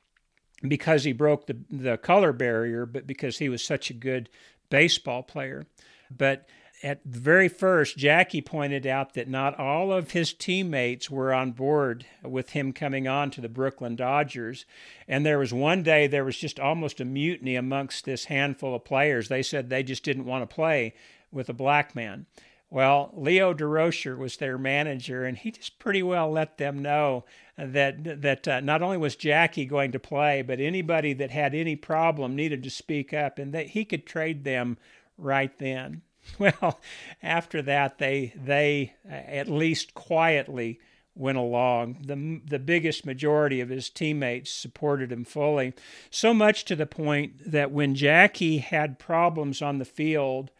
because 0.67 1.03
he 1.03 1.13
broke 1.13 1.47
the, 1.47 1.57
the 1.69 1.97
color 1.97 2.33
barrier, 2.33 2.85
but 2.85 3.05
because 3.05 3.37
he 3.37 3.49
was 3.49 3.63
such 3.63 3.89
a 3.89 3.93
good 3.93 4.29
baseball 4.69 5.21
player. 5.21 5.67
But 6.09 6.47
at 6.85 6.99
the 7.03 7.19
very 7.19 7.49
first, 7.49 7.97
Jackie 7.97 8.41
pointed 8.41 8.85
out 8.85 9.15
that 9.15 9.27
not 9.27 9.57
all 9.57 9.91
of 9.91 10.11
his 10.11 10.33
teammates 10.33 11.09
were 11.09 11.33
on 11.33 11.51
board 11.51 12.05
with 12.21 12.51
him 12.51 12.71
coming 12.71 13.07
on 13.07 13.31
to 13.31 13.41
the 13.41 13.49
Brooklyn 13.49 13.95
Dodgers. 13.95 14.65
And 15.07 15.25
there 15.25 15.39
was 15.39 15.51
one 15.51 15.81
day 15.81 16.05
there 16.05 16.23
was 16.23 16.37
just 16.37 16.59
almost 16.59 17.01
a 17.01 17.05
mutiny 17.05 17.55
amongst 17.55 18.05
this 18.05 18.25
handful 18.25 18.75
of 18.75 18.85
players. 18.85 19.29
They 19.29 19.41
said 19.41 19.67
they 19.69 19.81
just 19.81 20.03
didn't 20.03 20.25
want 20.25 20.47
to 20.47 20.55
play 20.55 20.93
with 21.31 21.49
a 21.49 21.53
black 21.53 21.95
man. 21.95 22.27
Well, 22.69 23.09
Leo 23.15 23.51
Durocher 23.51 24.15
was 24.15 24.37
their 24.37 24.59
manager, 24.59 25.25
and 25.25 25.39
he 25.39 25.49
just 25.49 25.79
pretty 25.79 26.03
well 26.03 26.29
let 26.29 26.59
them 26.59 26.83
know 26.83 27.25
that 27.57 28.21
that 28.21 28.47
uh, 28.47 28.59
not 28.59 28.83
only 28.83 28.97
was 28.97 29.15
Jackie 29.15 29.65
going 29.65 29.91
to 29.91 29.99
play, 29.99 30.43
but 30.43 30.59
anybody 30.59 31.13
that 31.13 31.31
had 31.31 31.55
any 31.55 31.75
problem 31.75 32.35
needed 32.35 32.61
to 32.61 32.69
speak 32.69 33.11
up, 33.11 33.39
and 33.39 33.53
that 33.53 33.69
he 33.69 33.85
could 33.85 34.05
trade 34.05 34.43
them 34.43 34.77
right 35.17 35.57
then. 35.57 36.03
Well, 36.39 36.79
after 37.23 37.61
that, 37.61 37.97
they 37.97 38.33
they 38.35 38.95
uh, 39.07 39.13
at 39.13 39.47
least 39.47 39.93
quietly 39.93 40.79
went 41.13 41.37
along. 41.37 41.99
The 42.05 42.41
the 42.45 42.59
biggest 42.59 43.05
majority 43.05 43.61
of 43.61 43.69
his 43.69 43.89
teammates 43.89 44.51
supported 44.51 45.11
him 45.11 45.23
fully, 45.23 45.73
so 46.09 46.33
much 46.33 46.65
to 46.65 46.75
the 46.75 46.85
point 46.85 47.51
that 47.51 47.71
when 47.71 47.95
Jackie 47.95 48.57
had 48.57 48.99
problems 48.99 49.61
on 49.61 49.77
the 49.77 49.85
field, 49.85 50.51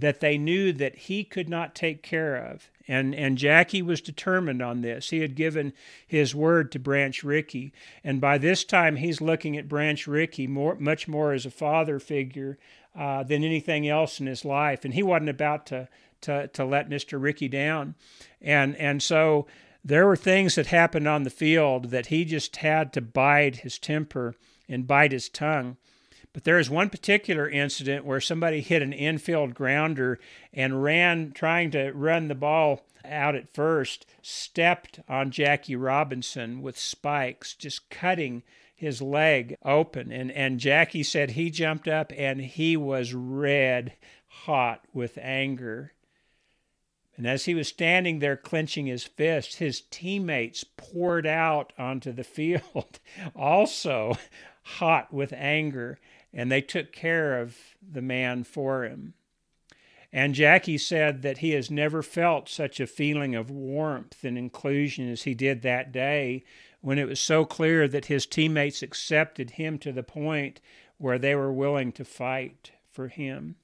that 0.00 0.20
they 0.20 0.38
knew 0.38 0.72
that 0.72 0.96
he 0.96 1.24
could 1.24 1.48
not 1.48 1.74
take 1.74 2.02
care 2.02 2.36
of. 2.36 2.70
And, 2.88 3.14
and 3.14 3.38
Jackie 3.38 3.82
was 3.82 4.00
determined 4.00 4.60
on 4.60 4.80
this. 4.80 5.10
He 5.10 5.20
had 5.20 5.36
given 5.36 5.72
his 6.06 6.34
word 6.34 6.72
to 6.72 6.78
Branch 6.78 7.22
Rickey. 7.22 7.72
And 8.02 8.20
by 8.20 8.38
this 8.38 8.64
time, 8.64 8.96
he's 8.96 9.20
looking 9.20 9.56
at 9.56 9.68
Branch 9.68 10.06
Rickey 10.06 10.46
more, 10.46 10.74
much 10.74 11.06
more 11.06 11.32
as 11.32 11.46
a 11.46 11.50
father 11.50 12.00
figure 12.00 12.58
uh, 12.98 13.22
than 13.22 13.44
anything 13.44 13.86
else 13.86 14.18
in 14.18 14.26
his 14.26 14.44
life. 14.44 14.84
And 14.84 14.94
he 14.94 15.02
wasn't 15.02 15.30
about 15.30 15.66
to, 15.66 15.88
to, 16.22 16.48
to 16.48 16.64
let 16.64 16.90
Mr. 16.90 17.22
Rickey 17.22 17.48
down. 17.48 17.94
And, 18.40 18.74
and 18.76 19.02
so 19.02 19.46
there 19.84 20.06
were 20.06 20.16
things 20.16 20.56
that 20.56 20.66
happened 20.66 21.06
on 21.06 21.22
the 21.22 21.30
field 21.30 21.90
that 21.90 22.06
he 22.06 22.24
just 22.24 22.56
had 22.56 22.92
to 22.94 23.00
bide 23.00 23.56
his 23.56 23.78
temper 23.78 24.34
and 24.68 24.86
bite 24.86 25.12
his 25.12 25.28
tongue. 25.28 25.76
But 26.32 26.44
there 26.44 26.58
is 26.58 26.70
one 26.70 26.90
particular 26.90 27.48
incident 27.48 28.04
where 28.04 28.20
somebody 28.20 28.60
hit 28.60 28.82
an 28.82 28.92
infield 28.92 29.54
grounder 29.54 30.20
and 30.52 30.82
ran, 30.82 31.32
trying 31.32 31.72
to 31.72 31.90
run 31.90 32.28
the 32.28 32.34
ball 32.36 32.86
out 33.04 33.34
at 33.34 33.52
first, 33.52 34.06
stepped 34.22 35.00
on 35.08 35.32
Jackie 35.32 35.74
Robinson 35.74 36.62
with 36.62 36.78
spikes, 36.78 37.54
just 37.54 37.90
cutting 37.90 38.42
his 38.74 39.02
leg 39.02 39.56
open. 39.64 40.12
And, 40.12 40.30
and 40.30 40.60
Jackie 40.60 41.02
said 41.02 41.32
he 41.32 41.50
jumped 41.50 41.88
up 41.88 42.12
and 42.16 42.40
he 42.40 42.76
was 42.76 43.12
red 43.12 43.94
hot 44.26 44.84
with 44.92 45.18
anger. 45.20 45.92
And 47.16 47.26
as 47.26 47.44
he 47.44 47.54
was 47.54 47.68
standing 47.68 48.20
there 48.20 48.36
clenching 48.36 48.86
his 48.86 49.04
fist, 49.04 49.56
his 49.56 49.82
teammates 49.90 50.64
poured 50.64 51.26
out 51.26 51.72
onto 51.76 52.12
the 52.12 52.24
field, 52.24 53.00
also 53.34 54.16
hot 54.62 55.12
with 55.12 55.32
anger 55.32 55.98
and 56.32 56.50
they 56.50 56.60
took 56.60 56.92
care 56.92 57.40
of 57.40 57.56
the 57.80 58.02
man 58.02 58.44
for 58.44 58.84
him. 58.84 59.14
And 60.12 60.34
Jackie 60.34 60.78
said 60.78 61.22
that 61.22 61.38
he 61.38 61.50
has 61.50 61.70
never 61.70 62.02
felt 62.02 62.48
such 62.48 62.80
a 62.80 62.86
feeling 62.86 63.34
of 63.34 63.50
warmth 63.50 64.24
and 64.24 64.36
inclusion 64.36 65.08
as 65.10 65.22
he 65.22 65.34
did 65.34 65.62
that 65.62 65.92
day 65.92 66.42
when 66.80 66.98
it 66.98 67.06
was 67.06 67.20
so 67.20 67.44
clear 67.44 67.86
that 67.86 68.06
his 68.06 68.26
teammates 68.26 68.82
accepted 68.82 69.52
him 69.52 69.78
to 69.78 69.92
the 69.92 70.02
point 70.02 70.60
where 70.98 71.18
they 71.18 71.34
were 71.34 71.52
willing 71.52 71.92
to 71.92 72.04
fight 72.04 72.72
for 72.90 73.08
him. 73.08 73.56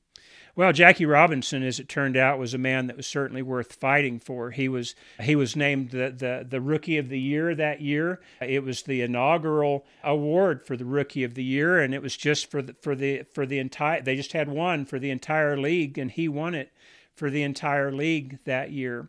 Well, 0.54 0.73
Jackie 0.73 1.04
Robinson, 1.04 1.62
as 1.62 1.78
it 1.78 1.87
turned 1.87 2.16
out, 2.16 2.38
was 2.38 2.54
a 2.54 2.58
man 2.58 2.87
that 2.87 2.96
was 2.96 3.06
certainly 3.06 3.42
worth 3.42 3.75
fighting 3.75 4.18
for. 4.18 4.52
He 4.52 4.70
was 4.70 4.94
he 5.20 5.37
was 5.37 5.54
named 5.54 5.90
the, 5.90 6.11
the, 6.16 6.46
the 6.49 6.62
rookie 6.62 6.96
of 6.96 7.11
the 7.11 7.20
year 7.20 7.54
that 7.54 7.82
year. 7.82 8.20
It 8.40 8.64
was 8.64 8.82
the 8.82 9.02
inaugural 9.02 9.85
award 10.02 10.66
for 10.66 10.75
the 10.75 10.87
rookie 10.87 11.25
of 11.25 11.35
the 11.35 11.44
year, 11.44 11.78
and 11.78 11.94
it 11.94 12.00
was 12.00 12.16
just 12.16 12.50
for 12.50 12.62
the 12.62 12.75
for 12.80 12.94
the 12.94 13.25
for 13.35 13.44
the 13.44 13.58
entire. 13.58 14.00
They 14.00 14.16
just 14.16 14.32
had 14.32 14.49
one 14.49 14.87
for 14.87 14.99
the 14.99 15.11
entire 15.11 15.58
league, 15.58 15.99
and 15.99 16.11
he 16.11 16.26
won 16.26 16.54
it 16.54 16.73
for 17.14 17.28
the 17.28 17.42
entire 17.42 17.92
league 17.92 18.38
that 18.44 18.70
year. 18.70 19.08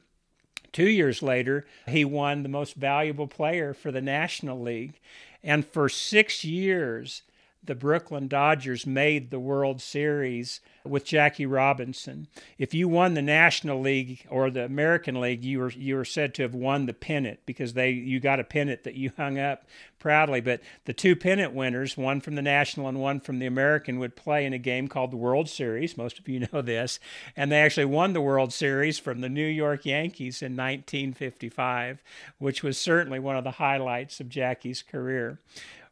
Two 0.73 0.89
years 0.89 1.23
later, 1.23 1.65
he 1.87 2.03
won 2.03 2.43
the 2.43 2.49
most 2.49 2.75
valuable 2.75 3.27
player 3.27 3.73
for 3.73 3.91
the 3.91 4.01
National 4.01 4.61
League. 4.61 4.99
And 5.43 5.65
for 5.65 5.87
six 5.87 6.43
years, 6.43 7.21
the 7.67 7.75
Brooklyn 7.75 8.27
Dodgers 8.27 8.88
made 8.88 9.29
the 9.29 9.39
World 9.39 9.81
Series 9.81 10.62
with 10.83 11.05
Jackie 11.05 11.45
Robinson. 11.45 12.27
If 12.57 12.74
you 12.74 12.88
won 12.88 13.13
the 13.13 13.21
National 13.21 13.79
League 13.79 14.25
or 14.29 14.50
the 14.50 14.65
American 14.65 15.19
League, 15.19 15.43
you 15.43 15.59
were 15.59 15.71
you 15.71 15.95
were 15.95 16.05
said 16.05 16.33
to 16.36 16.41
have 16.43 16.55
won 16.55 16.86
the 16.86 16.93
pennant 16.93 17.41
because 17.45 17.74
they 17.74 17.91
you 17.91 18.19
got 18.19 18.39
a 18.39 18.43
pennant 18.43 18.83
that 18.83 18.95
you 18.95 19.12
hung 19.17 19.38
up 19.38 19.65
proudly. 20.00 20.41
But 20.41 20.62
the 20.86 20.93
two 20.93 21.15
pennant 21.15 21.53
winners, 21.53 21.97
one 21.97 22.21
from 22.21 22.36
the 22.36 22.41
National 22.41 22.88
and 22.88 23.00
one 23.00 23.19
from 23.19 23.39
the 23.39 23.45
American, 23.45 24.00
would 24.00 24.15
play 24.15 24.45
in 24.45 24.53
a 24.53 24.57
game 24.57 24.88
called 24.88 25.12
the 25.12 25.17
World 25.17 25.50
Series. 25.50 25.97
Most 25.97 26.17
of 26.17 26.27
you 26.27 26.47
know 26.53 26.62
this, 26.62 27.00
and 27.36 27.51
they 27.51 27.62
actually 27.62 27.86
won 27.86 28.13
the 28.13 28.21
World 28.21 28.53
Series 28.53 28.97
from 28.97 29.21
the 29.21 29.29
New 29.29 29.45
York 29.45 29.86
Yankees 29.86 30.41
in 30.41 30.53
1955, 30.53 32.01
which 32.38 32.63
was 32.63 32.77
certainly 32.77 33.19
one 33.19 33.36
of 33.36 33.43
the 33.43 33.51
highlights 33.51 34.19
of 34.19 34.29
Jackie's 34.29 34.81
career. 34.81 35.39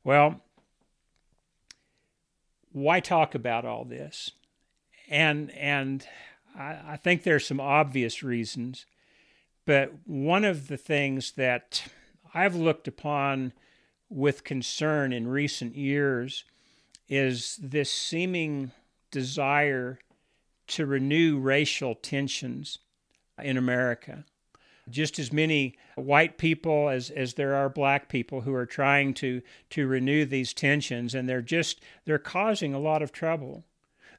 Well, 0.04 0.42
why 2.76 3.00
talk 3.00 3.34
about 3.34 3.64
all 3.64 3.86
this? 3.86 4.32
And 5.10 5.50
and 5.52 6.06
I, 6.58 6.78
I 6.86 6.98
think 6.98 7.24
there's 7.24 7.48
some 7.48 7.62
obvious 7.62 8.22
reasons, 8.22 8.86
but 9.66 9.94
one 10.06 10.44
of 10.44 10.68
the 10.68 10.76
things 10.76 11.32
that 11.34 11.84
I've 12.34 12.56
looked 12.56 12.90
upon 12.90 13.54
with 14.10 14.44
concern 14.44 15.14
in 15.14 15.26
recent 15.30 15.78
years 15.78 16.44
is 17.08 17.58
this 17.62 17.90
seeming 17.90 18.72
desire 19.10 20.00
to 20.68 20.86
renew 20.86 21.40
racial 21.40 21.96
tensions 21.96 22.80
in 23.42 23.56
America 23.56 24.26
just 24.90 25.18
as 25.18 25.34
many 25.34 25.76
white 25.96 26.38
people 26.38 26.90
as, 26.90 27.10
as 27.10 27.34
there 27.34 27.56
are 27.56 27.70
black 27.70 28.10
people 28.10 28.42
who 28.42 28.54
are 28.54 28.66
trying 28.66 29.14
to 29.16 29.42
to 29.72 29.88
renew 29.88 30.26
these 30.26 30.54
tensions 30.54 31.16
and 31.16 31.28
they're 31.28 31.42
just 31.42 31.82
they're 32.06 32.20
causing 32.20 32.74
a 32.74 32.80
lot 32.80 33.02
of 33.02 33.12
trouble. 33.12 33.64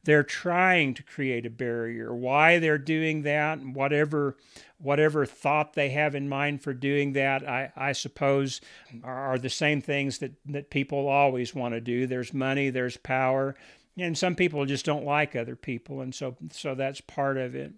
They're 0.04 0.22
trying 0.22 0.94
to 0.94 1.02
create 1.02 1.44
a 1.46 1.50
barrier. 1.50 2.14
Why 2.14 2.58
they're 2.58 2.78
doing 2.78 3.22
that 3.22 3.60
whatever 3.60 4.36
whatever 4.78 5.24
thought 5.24 5.74
they 5.74 5.90
have 5.90 6.14
in 6.14 6.28
mind 6.28 6.62
for 6.62 6.74
doing 6.74 7.14
that 7.14 7.48
i, 7.48 7.72
I 7.74 7.92
suppose 7.92 8.60
are 9.02 9.38
the 9.38 9.48
same 9.48 9.80
things 9.80 10.18
that, 10.18 10.32
that 10.44 10.68
people 10.68 11.08
always 11.08 11.54
want 11.54 11.74
to 11.74 11.80
do. 11.80 12.06
There's 12.06 12.34
money 12.34 12.70
there's 12.70 12.96
power 12.96 13.54
and 13.96 14.18
some 14.18 14.34
people 14.34 14.64
just 14.66 14.84
don't 14.84 15.04
like 15.04 15.36
other 15.36 15.56
people 15.56 16.00
and 16.00 16.14
so 16.14 16.36
so 16.50 16.74
that's 16.74 17.00
part 17.00 17.36
of 17.36 17.54
it. 17.54 17.72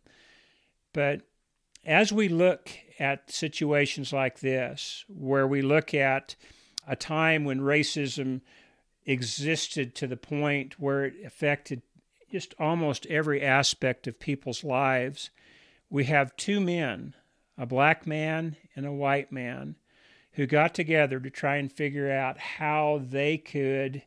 But 0.95 1.21
as 1.89 2.13
we 2.13 2.29
look 2.29 2.71
at 3.01 3.31
situations 3.31 4.13
like 4.13 4.41
this, 4.41 5.07
where 5.09 5.47
we 5.47 5.63
look 5.63 5.95
at 5.95 6.37
a 6.87 6.95
time 6.95 7.45
when 7.45 7.61
racism 7.61 8.43
existed 9.07 9.95
to 9.95 10.07
the 10.07 10.17
point 10.17 10.79
where 10.79 11.07
it 11.07 11.15
affected 11.25 11.81
just 12.31 12.55
almost 12.59 13.07
every 13.07 13.41
aspect 13.41 14.07
of 14.07 14.21
people's 14.21 14.63
lives, 14.63 15.31
we 15.89 16.05
have 16.05 16.37
two 16.37 16.61
men, 16.61 17.15
a 17.57 17.65
black 17.65 18.07
man 18.07 18.57
and 18.77 18.85
a 18.85 18.93
white 18.93 19.33
man, 19.33 19.75
who 20.33 20.47
got 20.47 20.75
together 20.75 21.19
to 21.19 21.31
try 21.31 21.57
and 21.57 21.73
figure 21.73 22.11
out 22.11 22.37
how 22.39 23.01
they 23.03 23.39
could 23.39 24.03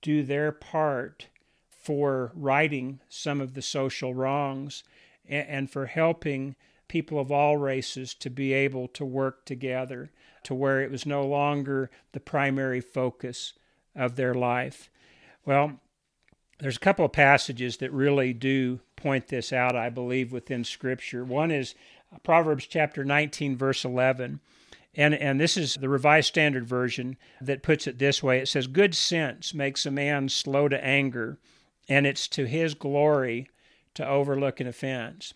do 0.00 0.22
their 0.22 0.50
part 0.50 1.26
for 1.68 2.32
righting 2.34 3.00
some 3.10 3.38
of 3.38 3.52
the 3.52 3.60
social 3.60 4.14
wrongs 4.14 4.82
and, 5.28 5.70
for 5.70 5.86
helping 5.86 6.56
people 6.92 7.18
of 7.18 7.32
all 7.32 7.56
races 7.56 8.12
to 8.12 8.28
be 8.28 8.52
able 8.52 8.86
to 8.86 9.02
work 9.02 9.46
together 9.46 10.10
to 10.42 10.54
where 10.54 10.82
it 10.82 10.90
was 10.90 11.06
no 11.06 11.26
longer 11.26 11.90
the 12.12 12.20
primary 12.20 12.82
focus 12.82 13.54
of 13.96 14.16
their 14.16 14.34
life. 14.34 14.90
Well, 15.46 15.80
there's 16.58 16.76
a 16.76 16.80
couple 16.80 17.06
of 17.06 17.12
passages 17.12 17.78
that 17.78 17.90
really 17.94 18.34
do 18.34 18.80
point 18.94 19.28
this 19.28 19.54
out, 19.54 19.74
I 19.74 19.88
believe, 19.88 20.32
within 20.32 20.64
Scripture. 20.64 21.24
One 21.24 21.50
is 21.50 21.74
Proverbs 22.22 22.66
chapter 22.66 23.06
19, 23.06 23.56
verse 23.56 23.86
11. 23.86 24.40
And, 24.94 25.14
and 25.14 25.40
this 25.40 25.56
is 25.56 25.76
the 25.76 25.88
Revised 25.88 26.28
Standard 26.28 26.66
Version 26.66 27.16
that 27.40 27.62
puts 27.62 27.86
it 27.86 27.98
this 27.98 28.22
way 28.22 28.38
it 28.38 28.48
says, 28.48 28.66
Good 28.66 28.94
sense 28.94 29.54
makes 29.54 29.86
a 29.86 29.90
man 29.90 30.28
slow 30.28 30.68
to 30.68 30.84
anger, 30.84 31.38
and 31.88 32.06
it's 32.06 32.28
to 32.28 32.44
his 32.44 32.74
glory 32.74 33.48
to 33.94 34.06
overlook 34.06 34.60
an 34.60 34.66
offense. 34.66 35.32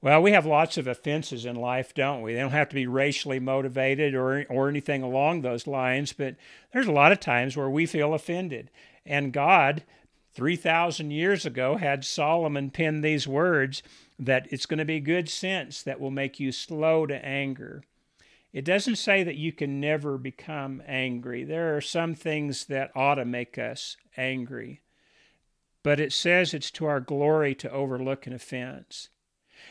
Well, 0.00 0.22
we 0.22 0.30
have 0.30 0.46
lots 0.46 0.78
of 0.78 0.86
offenses 0.86 1.44
in 1.44 1.56
life, 1.56 1.92
don't 1.92 2.22
we? 2.22 2.34
They 2.34 2.40
don't 2.40 2.52
have 2.52 2.68
to 2.68 2.74
be 2.74 2.86
racially 2.86 3.40
motivated 3.40 4.14
or 4.14 4.44
or 4.48 4.68
anything 4.68 5.02
along 5.02 5.40
those 5.40 5.66
lines, 5.66 6.12
but 6.12 6.36
there's 6.72 6.86
a 6.86 6.92
lot 6.92 7.10
of 7.10 7.18
times 7.18 7.56
where 7.56 7.70
we 7.70 7.84
feel 7.84 8.14
offended. 8.14 8.70
And 9.04 9.32
God 9.32 9.82
3000 10.34 11.10
years 11.10 11.44
ago 11.44 11.78
had 11.78 12.04
Solomon 12.04 12.70
pen 12.70 13.00
these 13.00 13.26
words 13.26 13.82
that 14.20 14.46
it's 14.52 14.66
going 14.66 14.78
to 14.78 14.84
be 14.84 15.00
good 15.00 15.28
sense 15.28 15.82
that 15.82 15.98
will 15.98 16.12
make 16.12 16.38
you 16.38 16.52
slow 16.52 17.06
to 17.06 17.24
anger. 17.24 17.82
It 18.52 18.64
doesn't 18.64 18.96
say 18.96 19.24
that 19.24 19.36
you 19.36 19.52
can 19.52 19.80
never 19.80 20.16
become 20.16 20.80
angry. 20.86 21.42
There 21.42 21.76
are 21.76 21.80
some 21.80 22.14
things 22.14 22.66
that 22.66 22.92
ought 22.94 23.16
to 23.16 23.24
make 23.24 23.58
us 23.58 23.96
angry. 24.16 24.82
But 25.82 25.98
it 25.98 26.12
says 26.12 26.54
it's 26.54 26.70
to 26.72 26.86
our 26.86 27.00
glory 27.00 27.54
to 27.56 27.70
overlook 27.70 28.26
an 28.26 28.32
offense. 28.32 29.08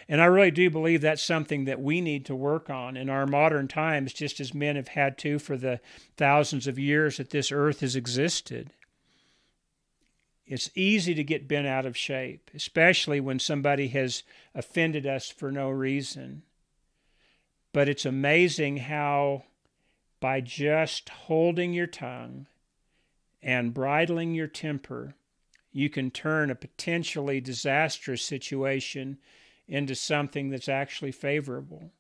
And 0.08 0.22
I 0.22 0.26
really 0.26 0.52
do 0.52 0.70
believe 0.70 1.02
that's 1.02 1.24
something 1.24 1.66
that 1.66 1.82
we 1.82 2.02
need 2.02 2.26
to 2.26 2.36
work 2.36 2.70
on 2.70 2.96
in 2.98 3.10
our 3.10 3.26
modern 3.26 3.68
times, 3.68 4.14
just 4.14 4.40
as 4.40 4.54
men 4.54 4.76
have 4.76 4.90
had 4.90 5.18
to 5.20 5.40
for 5.40 5.58
the 5.58 5.80
thousands 6.16 6.68
of 6.68 6.80
years 6.80 7.18
that 7.18 7.30
this 7.30 7.52
earth 7.52 7.82
has 7.82 7.96
existed. 7.96 8.72
It's 10.46 10.72
easy 10.76 11.14
to 11.14 11.24
get 11.24 11.48
bent 11.48 11.68
out 11.68 11.86
of 11.86 11.98
shape, 11.98 12.50
especially 12.56 13.20
when 13.20 13.40
somebody 13.40 13.90
has 13.90 14.24
offended 14.56 15.06
us 15.06 15.30
for 15.30 15.52
no 15.52 15.70
reason. 15.70 16.44
But 17.74 17.90
it's 17.90 18.06
amazing 18.06 18.78
how, 18.78 19.44
by 20.22 20.40
just 20.40 21.10
holding 21.10 21.74
your 21.74 21.86
tongue 21.86 22.48
and 23.44 23.74
bridling 23.74 24.34
your 24.34 24.48
temper, 24.48 25.16
you 25.74 25.90
can 25.90 26.10
turn 26.10 26.50
a 26.50 26.56
potentially 26.56 27.42
disastrous 27.42 28.24
situation 28.24 29.18
into 29.68 29.96
something 29.96 30.50
that's 30.50 30.70
actually 30.70 31.12
favorable. 31.12 31.92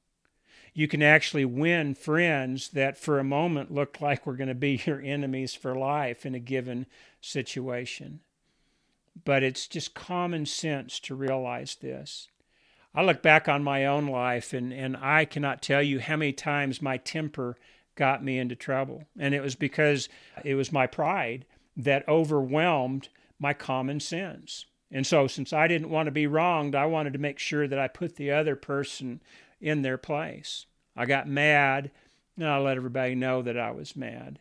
You 0.73 0.88
can 0.88 1.01
actually 1.01 1.45
win 1.45 1.95
friends 1.95 2.69
that 2.69 2.97
for 2.97 3.19
a 3.19 3.23
moment 3.23 3.73
look 3.73 3.99
like 3.99 4.25
we're 4.25 4.36
going 4.36 4.47
to 4.47 4.56
be 4.56 4.82
your 4.86 5.01
enemies 5.01 5.53
for 5.53 5.75
life 5.75 6.25
in 6.25 6.36
a 6.36 6.39
given 6.39 6.86
situation. 7.19 8.19
But 9.25 9.43
it's 9.43 9.67
just 9.67 9.95
common 9.95 10.45
sense 10.45 10.99
to 11.01 11.15
realize 11.15 11.75
this. 11.75 12.27
I 12.93 13.03
look 13.03 13.21
back 13.21 13.49
on 13.49 13.63
my 13.63 13.86
own 13.86 14.08
life 14.08 14.53
and, 14.53 14.71
and 14.71 14.95
I 14.97 15.25
cannot 15.25 15.62
tell 15.62 15.82
you 15.82 15.99
how 15.99 16.15
many 16.15 16.34
times 16.34 16.82
my 16.82 16.97
temper 16.97 17.58
got 17.95 18.23
me 18.23 18.38
into 18.38 18.56
trouble. 18.56 19.03
And 19.19 19.34
it 19.34 19.41
was 19.41 19.56
because 19.56 20.08
it 20.43 20.56
was 20.56 20.71
my 20.71 20.88
pride 20.88 21.45
that 21.75 22.08
overwhelmed 22.08 23.10
my 23.39 23.53
common 23.53 23.99
sense. 23.99 24.65
And 24.91 25.06
so, 25.06 25.28
since 25.28 25.52
I 25.52 25.67
didn't 25.67 25.89
want 25.89 26.08
to 26.08 26.12
be 26.12 26.28
wronged, 26.28 26.76
I 26.76 26.86
wanted 26.86 27.13
to 27.13 27.19
make 27.19 27.39
sure 27.39 27.67
that 27.67 27.80
I 27.80 27.88
put 27.88 28.15
the 28.15 28.32
other 28.32 28.56
person 28.56 29.21
in 29.60 29.82
their 29.82 29.97
place. 29.97 30.65
I 30.95 31.06
got 31.06 31.28
mad, 31.28 31.91
and 32.38 32.47
I 32.47 32.58
let 32.58 32.78
everybody 32.78 33.15
know 33.15 33.41
that 33.41 33.58
I 33.58 33.71
was 33.71 33.95
mad. 33.95 34.39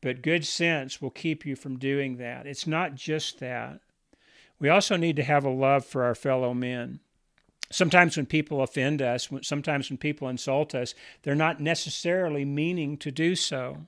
But 0.00 0.20
good 0.20 0.44
sense 0.44 1.00
will 1.00 1.10
keep 1.10 1.46
you 1.46 1.56
from 1.56 1.78
doing 1.78 2.18
that. 2.18 2.46
It's 2.46 2.66
not 2.66 2.94
just 2.94 3.38
that. 3.40 3.80
We 4.58 4.68
also 4.68 4.96
need 4.96 5.16
to 5.16 5.22
have 5.22 5.44
a 5.44 5.50
love 5.50 5.86
for 5.86 6.04
our 6.04 6.14
fellow 6.14 6.52
men. 6.52 7.00
Sometimes 7.70 8.16
when 8.16 8.26
people 8.26 8.60
offend 8.60 9.00
us, 9.00 9.28
sometimes 9.42 9.88
when 9.88 9.96
people 9.96 10.28
insult 10.28 10.74
us, 10.74 10.94
they're 11.22 11.34
not 11.34 11.60
necessarily 11.60 12.44
meaning 12.44 12.98
to 12.98 13.10
do 13.10 13.34
so. 13.34 13.86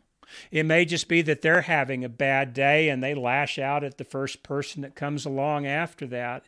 It 0.50 0.64
may 0.64 0.84
just 0.84 1.08
be 1.08 1.22
that 1.22 1.42
they're 1.42 1.62
having 1.62 2.04
a 2.04 2.08
bad 2.08 2.52
day 2.54 2.88
and 2.88 3.02
they 3.02 3.14
lash 3.14 3.58
out 3.58 3.84
at 3.84 3.98
the 3.98 4.04
first 4.04 4.42
person 4.42 4.82
that 4.82 4.94
comes 4.94 5.24
along 5.24 5.66
after 5.66 6.06
that. 6.06 6.44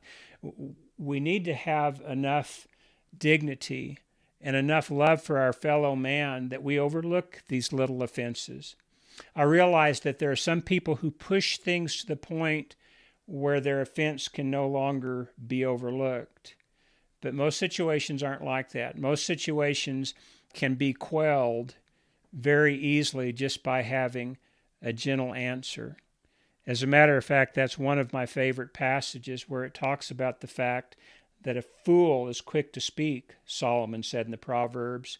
We 0.98 1.20
need 1.20 1.44
to 1.44 1.54
have 1.54 2.00
enough 2.06 2.66
dignity 3.16 3.98
and 4.40 4.56
enough 4.56 4.90
love 4.90 5.22
for 5.22 5.38
our 5.38 5.52
fellow 5.52 5.96
man 5.96 6.48
that 6.48 6.62
we 6.62 6.78
overlook 6.78 7.42
these 7.48 7.72
little 7.72 8.02
offenses. 8.02 8.76
I 9.34 9.42
realize 9.42 10.00
that 10.00 10.18
there 10.18 10.30
are 10.30 10.36
some 10.36 10.62
people 10.62 10.96
who 10.96 11.10
push 11.10 11.58
things 11.58 11.96
to 12.00 12.06
the 12.06 12.16
point 12.16 12.76
where 13.26 13.60
their 13.60 13.80
offense 13.80 14.28
can 14.28 14.50
no 14.50 14.66
longer 14.68 15.30
be 15.44 15.64
overlooked. 15.64 16.54
But 17.20 17.34
most 17.34 17.58
situations 17.58 18.22
aren't 18.22 18.44
like 18.44 18.70
that. 18.72 18.96
Most 18.96 19.26
situations 19.26 20.14
can 20.54 20.74
be 20.76 20.92
quelled 20.92 21.74
very 22.32 22.76
easily 22.76 23.32
just 23.32 23.62
by 23.62 23.82
having 23.82 24.38
a 24.82 24.92
gentle 24.92 25.34
answer. 25.34 25.96
As 26.66 26.82
a 26.82 26.86
matter 26.86 27.16
of 27.16 27.24
fact, 27.24 27.54
that's 27.54 27.78
one 27.78 27.98
of 27.98 28.12
my 28.12 28.26
favorite 28.26 28.74
passages 28.74 29.48
where 29.48 29.64
it 29.64 29.74
talks 29.74 30.10
about 30.10 30.40
the 30.40 30.46
fact 30.46 30.96
that 31.42 31.56
a 31.56 31.62
fool 31.62 32.28
is 32.28 32.40
quick 32.40 32.72
to 32.74 32.80
speak, 32.80 33.36
Solomon 33.46 34.02
said 34.02 34.26
in 34.26 34.32
the 34.32 34.36
Proverbs, 34.36 35.18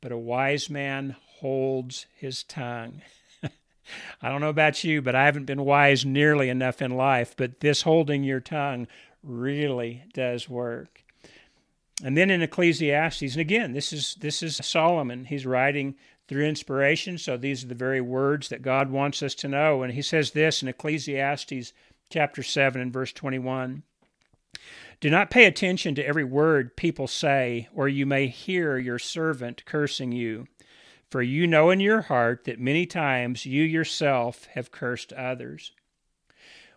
but 0.00 0.12
a 0.12 0.18
wise 0.18 0.68
man 0.68 1.16
holds 1.38 2.06
his 2.16 2.42
tongue. 2.42 3.02
I 4.22 4.28
don't 4.28 4.40
know 4.40 4.48
about 4.48 4.82
you, 4.82 5.00
but 5.00 5.14
I 5.14 5.24
haven't 5.24 5.44
been 5.44 5.64
wise 5.64 6.04
nearly 6.04 6.48
enough 6.48 6.82
in 6.82 6.96
life, 6.96 7.34
but 7.36 7.60
this 7.60 7.82
holding 7.82 8.24
your 8.24 8.40
tongue 8.40 8.88
really 9.22 10.04
does 10.14 10.48
work. 10.48 11.04
And 12.02 12.16
then 12.16 12.30
in 12.30 12.42
Ecclesiastes, 12.42 13.22
and 13.22 13.40
again, 13.40 13.72
this 13.72 13.92
is 13.92 14.16
this 14.20 14.42
is 14.42 14.56
Solomon. 14.56 15.24
He's 15.24 15.46
writing 15.46 15.96
through 16.28 16.44
inspiration, 16.44 17.16
so 17.18 17.36
these 17.36 17.64
are 17.64 17.68
the 17.68 17.74
very 17.74 18.00
words 18.00 18.50
that 18.50 18.62
God 18.62 18.90
wants 18.90 19.22
us 19.22 19.34
to 19.36 19.48
know. 19.48 19.82
And 19.82 19.94
he 19.94 20.02
says 20.02 20.32
this 20.32 20.62
in 20.62 20.68
Ecclesiastes 20.68 21.72
chapter 22.10 22.42
7 22.42 22.80
and 22.80 22.92
verse 22.92 23.12
21. 23.12 23.82
Do 25.00 25.10
not 25.10 25.30
pay 25.30 25.46
attention 25.46 25.94
to 25.94 26.06
every 26.06 26.24
word 26.24 26.76
people 26.76 27.06
say, 27.06 27.68
or 27.74 27.88
you 27.88 28.04
may 28.04 28.26
hear 28.26 28.76
your 28.78 28.98
servant 28.98 29.64
cursing 29.64 30.12
you. 30.12 30.46
For 31.08 31.22
you 31.22 31.46
know 31.46 31.70
in 31.70 31.80
your 31.80 32.02
heart 32.02 32.44
that 32.44 32.60
many 32.60 32.84
times 32.84 33.46
you 33.46 33.62
yourself 33.62 34.46
have 34.52 34.70
cursed 34.70 35.12
others. 35.14 35.72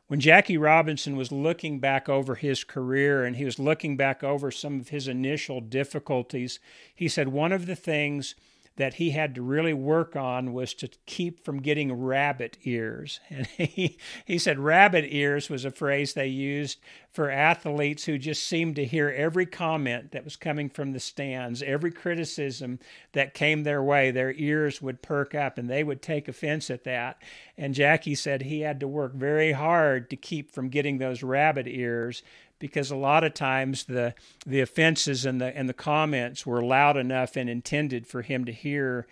When 0.08 0.20
Jackie 0.20 0.58
Robinson 0.58 1.16
was 1.16 1.32
looking 1.32 1.80
back 1.80 2.08
over 2.08 2.36
his 2.36 2.64
career 2.64 3.26
and 3.26 3.36
he 3.36 3.46
was 3.46 3.60
looking 3.60 3.98
back 3.98 4.24
over 4.24 4.52
some 4.52 4.80
of 4.80 4.90
his 4.90 5.08
initial 5.08 5.60
difficulties, 5.60 6.60
he 6.96 7.08
said 7.08 7.30
one 7.30 7.52
of 7.52 7.66
the 7.66 7.76
things 7.76 8.36
that 8.78 8.96
he 8.96 9.12
had 9.12 9.36
to 9.36 9.42
really 9.42 9.74
work 9.74 10.16
on 10.16 10.54
was 10.54 10.74
to 10.74 10.90
keep 11.06 11.44
from 11.44 11.62
getting 11.62 11.92
rabbit 11.94 12.58
ears. 12.64 13.20
And 13.30 13.48
he, 13.48 13.98
he 14.26 14.38
said 14.38 14.60
rabbit 14.60 15.06
ears 15.08 15.50
was 15.50 15.66
a 15.66 15.72
phrase 15.72 16.14
they 16.14 16.28
used 16.28 16.80
for 17.12 17.30
athletes 17.30 18.06
who 18.06 18.18
just 18.18 18.48
seemed 18.48 18.76
to 18.78 18.86
hear 18.86 19.10
every 19.10 19.46
comment 19.46 20.12
that 20.12 20.24
was 20.24 20.36
coming 20.36 20.70
from 20.70 20.94
the 20.94 21.00
stands, 21.00 21.62
every 21.62 21.92
criticism 21.92 22.80
that 23.14 23.34
came 23.34 23.64
their 23.64 23.84
way, 23.84 24.12
their 24.12 24.34
ears 24.34 24.82
would 24.82 25.02
perk 25.02 25.36
up 25.36 25.58
and 25.58 25.70
they 25.70 25.84
would 25.84 26.02
take 26.02 26.28
offense 26.28 26.70
at 26.70 26.84
that. 26.84 27.22
And 27.58 27.74
Jackie 27.74 28.16
said 28.16 28.44
he 28.44 28.62
had 28.62 28.80
to 28.80 28.88
work 28.88 29.14
very 29.14 29.52
hard 29.52 30.10
to 30.10 30.16
keep 30.16 30.52
from 30.52 30.70
getting 30.70 30.98
those 30.98 31.24
rabbit 31.24 31.68
ears 31.68 32.24
because 32.62 32.92
a 32.92 32.96
lot 32.96 33.26
of 33.26 33.34
times 33.34 33.84
the 33.86 34.14
the 34.46 34.62
offenses 34.62 35.26
and 35.26 35.42
the 35.42 35.58
and 35.58 35.68
the 35.68 35.74
comments 35.74 36.46
were 36.46 36.64
loud 36.64 36.96
enough 36.96 37.36
and 37.36 37.50
intended 37.50 38.08
for 38.08 38.22
him 38.22 38.46
to 38.46 38.54
hear 38.54 39.08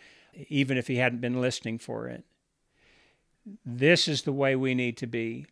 even 0.48 0.78
if 0.78 0.88
he 0.88 0.96
hadn't 0.96 1.20
been 1.20 1.42
listening 1.42 1.78
for 1.78 2.08
it. 2.08 2.24
This 3.66 4.08
is 4.08 4.22
the 4.22 4.32
way 4.32 4.56
we 4.56 4.74
need 4.76 4.96
to 4.98 5.08
be. 5.08 5.48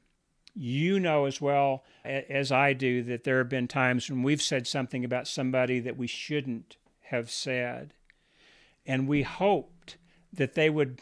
You 0.56 1.00
know 1.00 1.26
as 1.26 1.42
well 1.42 1.84
as 2.06 2.52
I 2.52 2.74
do 2.74 3.04
that 3.04 3.24
there 3.24 3.40
have 3.40 3.50
been 3.50 3.68
times 3.68 4.10
when 4.10 4.24
we've 4.24 4.42
said 4.42 4.66
something 4.66 5.04
about 5.04 5.28
somebody 5.28 5.80
that 5.82 5.98
we 5.98 6.08
shouldn't 6.08 6.78
have 7.02 7.30
said. 7.30 7.94
And 8.86 9.08
we 9.08 9.24
hoped 9.24 9.98
that 10.32 10.54
they 10.54 10.70
would 10.70 11.02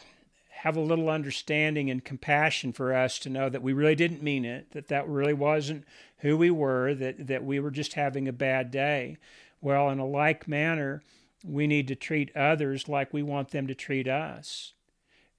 have 0.66 0.76
a 0.76 0.80
little 0.80 1.08
understanding 1.08 1.88
and 1.90 2.04
compassion 2.04 2.72
for 2.72 2.92
us 2.92 3.20
to 3.20 3.30
know 3.30 3.48
that 3.48 3.62
we 3.62 3.72
really 3.72 3.94
didn't 3.94 4.20
mean 4.20 4.44
it, 4.44 4.72
that 4.72 4.88
that 4.88 5.08
really 5.08 5.32
wasn't 5.32 5.84
who 6.18 6.36
we 6.36 6.50
were, 6.50 6.92
that, 6.92 7.28
that 7.28 7.44
we 7.44 7.60
were 7.60 7.70
just 7.70 7.92
having 7.92 8.26
a 8.26 8.32
bad 8.32 8.72
day. 8.72 9.16
Well, 9.60 9.88
in 9.90 10.00
a 10.00 10.04
like 10.04 10.48
manner, 10.48 11.04
we 11.44 11.68
need 11.68 11.86
to 11.86 11.94
treat 11.94 12.36
others 12.36 12.88
like 12.88 13.14
we 13.14 13.22
want 13.22 13.52
them 13.52 13.68
to 13.68 13.76
treat 13.76 14.08
us. 14.08 14.72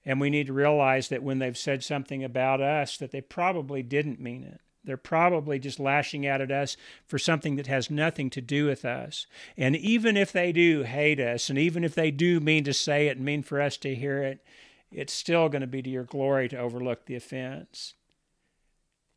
And 0.02 0.18
we 0.18 0.30
need 0.30 0.46
to 0.46 0.54
realize 0.54 1.10
that 1.10 1.22
when 1.22 1.40
they've 1.40 1.58
said 1.58 1.84
something 1.84 2.24
about 2.24 2.62
us, 2.62 2.96
that 2.96 3.10
they 3.10 3.20
probably 3.20 3.82
didn't 3.82 4.20
mean 4.20 4.44
it. 4.44 4.62
They're 4.82 4.96
probably 4.96 5.58
just 5.58 5.78
lashing 5.78 6.26
out 6.26 6.40
at 6.40 6.50
us 6.50 6.78
for 7.06 7.18
something 7.18 7.56
that 7.56 7.66
has 7.66 7.90
nothing 7.90 8.30
to 8.30 8.40
do 8.40 8.64
with 8.64 8.86
us. 8.86 9.26
And 9.58 9.76
even 9.76 10.16
if 10.16 10.32
they 10.32 10.52
do 10.52 10.84
hate 10.84 11.20
us, 11.20 11.50
and 11.50 11.58
even 11.58 11.84
if 11.84 11.94
they 11.94 12.10
do 12.10 12.40
mean 12.40 12.64
to 12.64 12.72
say 12.72 13.08
it 13.08 13.18
and 13.18 13.26
mean 13.26 13.42
for 13.42 13.60
us 13.60 13.76
to 13.78 13.94
hear 13.94 14.22
it, 14.22 14.42
it's 14.90 15.12
still 15.12 15.48
going 15.48 15.60
to 15.60 15.66
be 15.66 15.82
to 15.82 15.90
your 15.90 16.04
glory 16.04 16.48
to 16.48 16.58
overlook 16.58 17.06
the 17.06 17.16
offense. 17.16 17.94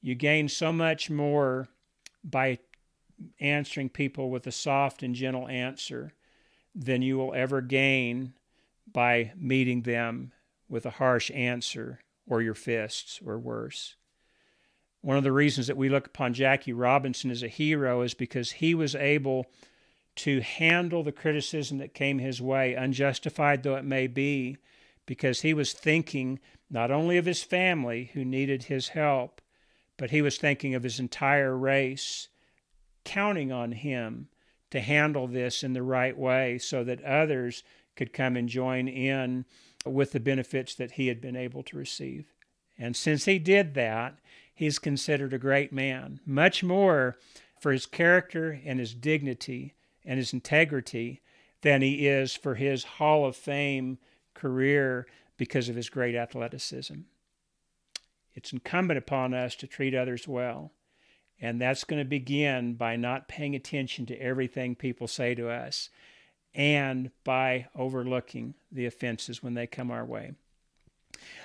You 0.02 0.16
gain 0.16 0.50
so 0.50 0.74
much 0.74 1.10
more 1.10 1.68
by 2.24 2.60
answering 3.40 3.90
people 3.90 4.30
with 4.30 4.48
a 4.48 4.52
soft 4.52 5.04
and 5.04 5.16
gentle 5.16 5.48
answer 5.48 6.14
than 6.74 7.02
you 7.02 7.18
will 7.18 7.34
ever 7.34 7.62
gain 7.62 8.34
by 8.92 9.32
meeting 9.38 9.84
them 9.84 10.32
with 10.68 10.86
a 10.86 10.92
harsh 10.92 11.30
answer 11.32 12.00
or 12.28 12.42
your 12.42 12.54
fists 12.54 13.20
or 13.26 13.38
worse. 13.38 13.96
One 15.02 15.18
of 15.18 15.24
the 15.24 15.32
reasons 15.32 15.68
that 15.68 15.78
we 15.78 15.90
look 15.90 16.08
upon 16.08 16.34
Jackie 16.34 16.74
Robinson 16.74 17.32
as 17.32 17.44
a 17.44 17.48
hero 17.48 18.02
is 18.02 18.14
because 18.14 18.52
he 18.52 18.76
was 18.76 18.96
able 18.96 19.48
to 20.18 20.42
handle 20.42 21.04
the 21.04 21.12
criticism 21.12 21.78
that 21.80 21.94
came 21.94 22.20
his 22.20 22.42
way, 22.42 22.76
unjustified 22.76 23.64
though 23.64 23.76
it 23.76 23.86
may 23.86 24.08
be, 24.08 24.58
because 25.06 25.42
he 25.42 25.54
was 25.54 25.74
thinking 25.74 26.40
not 26.70 26.92
only 26.92 27.18
of 27.18 27.26
his 27.26 27.44
family 27.44 28.12
who 28.14 28.24
needed 28.24 28.64
his 28.64 28.90
help, 28.90 29.42
but 29.98 30.12
he 30.12 30.22
was 30.22 30.38
thinking 30.38 30.74
of 30.74 30.84
his 30.84 31.00
entire 31.00 31.56
race, 31.56 32.30
counting 33.04 33.52
on 33.52 33.74
him 33.74 34.30
to 34.70 34.80
handle 34.80 35.28
this 35.28 35.64
in 35.64 35.74
the 35.74 35.84
right 35.84 36.18
way 36.18 36.58
so 36.58 36.84
that 36.84 37.04
others 37.04 37.64
could 37.96 38.14
come 38.14 38.36
and 38.36 38.48
join 38.50 38.88
in 38.88 39.46
with 39.86 40.12
the 40.12 40.20
benefits 40.20 40.76
that 40.76 40.94
he 40.94 41.08
had 41.08 41.20
been 41.20 41.36
able 41.36 41.62
to 41.64 41.78
receive. 41.78 42.34
And 42.78 42.96
since 42.96 43.26
he 43.26 43.38
did 43.38 43.74
that, 43.74 44.18
he's 44.54 44.80
considered 44.80 45.34
a 45.34 45.40
great 45.40 45.74
man, 45.74 46.20
much 46.26 46.64
more 46.64 47.18
for 47.60 47.72
his 47.72 47.86
character 47.86 48.60
and 48.66 48.80
his 48.80 48.94
dignity 48.94 49.76
and 50.06 50.18
his 50.18 50.34
integrity 50.34 51.22
than 51.62 51.82
he 51.82 52.08
is 52.08 52.36
for 52.36 52.56
his 52.56 52.84
Hall 52.84 53.26
of 53.26 53.36
Fame 53.36 54.00
career 54.42 55.06
because 55.38 55.70
of 55.70 55.76
his 55.76 55.90
great 55.90 56.16
athleticism. 56.16 56.96
It's 58.34 58.52
incumbent 58.52 58.98
upon 58.98 59.34
us 59.34 59.56
to 59.56 59.68
treat 59.68 59.94
others 59.94 60.28
well. 60.28 60.72
And 61.40 61.60
that's 61.60 61.84
going 61.84 62.02
to 62.02 62.08
begin 62.08 62.74
by 62.76 62.96
not 62.96 63.28
paying 63.28 63.56
attention 63.56 64.06
to 64.08 64.22
everything 64.22 64.76
people 64.76 65.08
say 65.08 65.36
to 65.36 65.50
us 65.50 65.90
and 66.54 67.12
by 67.24 67.68
overlooking 67.76 68.56
the 68.72 68.86
offenses 68.86 69.42
when 69.42 69.54
they 69.54 69.68
come 69.68 69.92
our 69.92 70.06
way. 70.06 70.34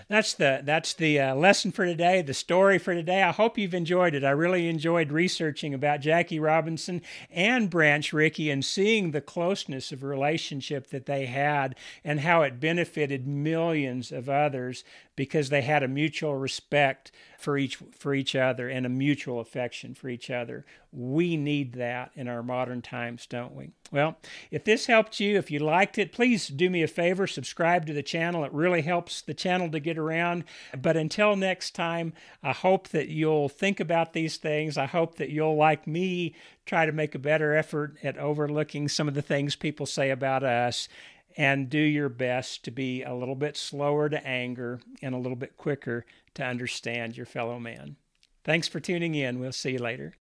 That's 0.09 0.35
the 0.35 0.61
that's 0.62 0.95
the 0.95 1.19
uh, 1.19 1.35
lesson 1.35 1.73
for 1.73 1.85
today, 1.85 2.23
the 2.23 2.35
story 2.35 2.79
for 2.79 2.95
today. 2.95 3.23
I 3.23 3.33
hope 3.33 3.59
you've 3.59 3.75
enjoyed 3.75 4.15
it. 4.15 4.23
I 4.23 4.31
really 4.31 4.69
enjoyed 4.69 5.11
researching 5.11 5.75
about 5.75 6.01
Jackie 6.01 6.39
Robinson 6.39 7.03
and 7.31 7.69
Branch 7.69 8.12
Rickey 8.12 8.51
and 8.51 8.65
seeing 8.65 9.11
the 9.11 9.21
closeness 9.21 9.91
of 9.91 10.05
relationship 10.05 10.91
that 10.91 11.07
they 11.07 11.27
had 11.27 11.75
and 12.05 12.21
how 12.21 12.43
it 12.43 12.61
benefited 12.61 13.27
millions 13.27 14.12
of 14.12 14.29
others 14.29 14.85
because 15.17 15.49
they 15.49 15.63
had 15.63 15.83
a 15.83 15.89
mutual 15.89 16.37
respect 16.37 17.11
for 17.39 17.59
each 17.59 17.77
for 17.77 18.15
each 18.15 18.35
other 18.35 18.69
and 18.69 18.87
a 18.87 18.91
mutual 18.91 19.41
affection 19.41 19.95
for 19.95 20.09
each 20.09 20.31
other. 20.31 20.65
We 20.93 21.37
need 21.37 21.75
that 21.75 22.11
in 22.15 22.29
our 22.29 22.43
modern 22.43 22.81
times, 22.81 23.27
don't 23.27 23.55
we? 23.55 23.71
Well, 23.93 24.17
if 24.51 24.65
this 24.65 24.87
helped 24.87 25.21
you, 25.21 25.37
if 25.37 25.51
you 25.51 25.59
liked 25.59 25.99
it, 25.99 26.13
please 26.13 26.49
do 26.49 26.71
me 26.71 26.83
a 26.83 26.89
favor, 26.89 27.27
subscribe 27.27 27.87
to 27.87 27.93
the 27.93 28.03
channel. 28.03 28.45
It 28.45 28.53
really 28.53 28.83
helps 28.83 29.21
the 29.21 29.35
channel 29.35 29.71
to 29.71 29.81
get 29.81 29.99
around. 29.99 30.45
But 30.81 30.97
until 30.97 31.37
next 31.37 31.75
time, 31.75 32.15
I 32.43 32.53
hope 32.53 32.89
that 32.89 33.09
you'll 33.09 33.49
think 33.49 33.81
about 33.81 34.13
these 34.13 34.39
things. 34.39 34.79
I 34.79 34.87
hope 34.87 35.17
that 35.17 35.31
you'll 35.31 35.57
like 35.57 35.87
me 35.87 36.35
try 36.65 36.87
to 36.87 36.93
make 36.93 37.15
a 37.15 37.21
better 37.21 37.55
effort 37.55 37.97
at 38.03 38.19
overlooking 38.19 38.89
some 38.89 39.07
of 39.07 39.15
the 39.15 39.23
things 39.23 39.55
people 39.55 39.87
say 39.87 40.11
about 40.11 40.43
us 40.43 40.89
and 41.37 41.68
do 41.68 41.79
your 41.79 42.09
best 42.09 42.64
to 42.64 42.70
be 42.70 43.03
a 43.03 43.14
little 43.14 43.35
bit 43.35 43.57
slower 43.57 44.09
to 44.09 44.27
anger 44.27 44.81
and 45.03 45.14
a 45.14 45.18
little 45.18 45.37
bit 45.37 45.57
quicker 45.57 46.05
to 46.35 46.44
understand 46.44 47.16
your 47.16 47.27
fellow 47.27 47.59
man. 47.59 47.96
Thanks 48.44 48.68
for 48.68 48.81
tuning 48.81 49.14
in. 49.14 49.38
We'll 49.38 49.53
see 49.53 49.72
you 49.72 49.79
later. 49.79 50.14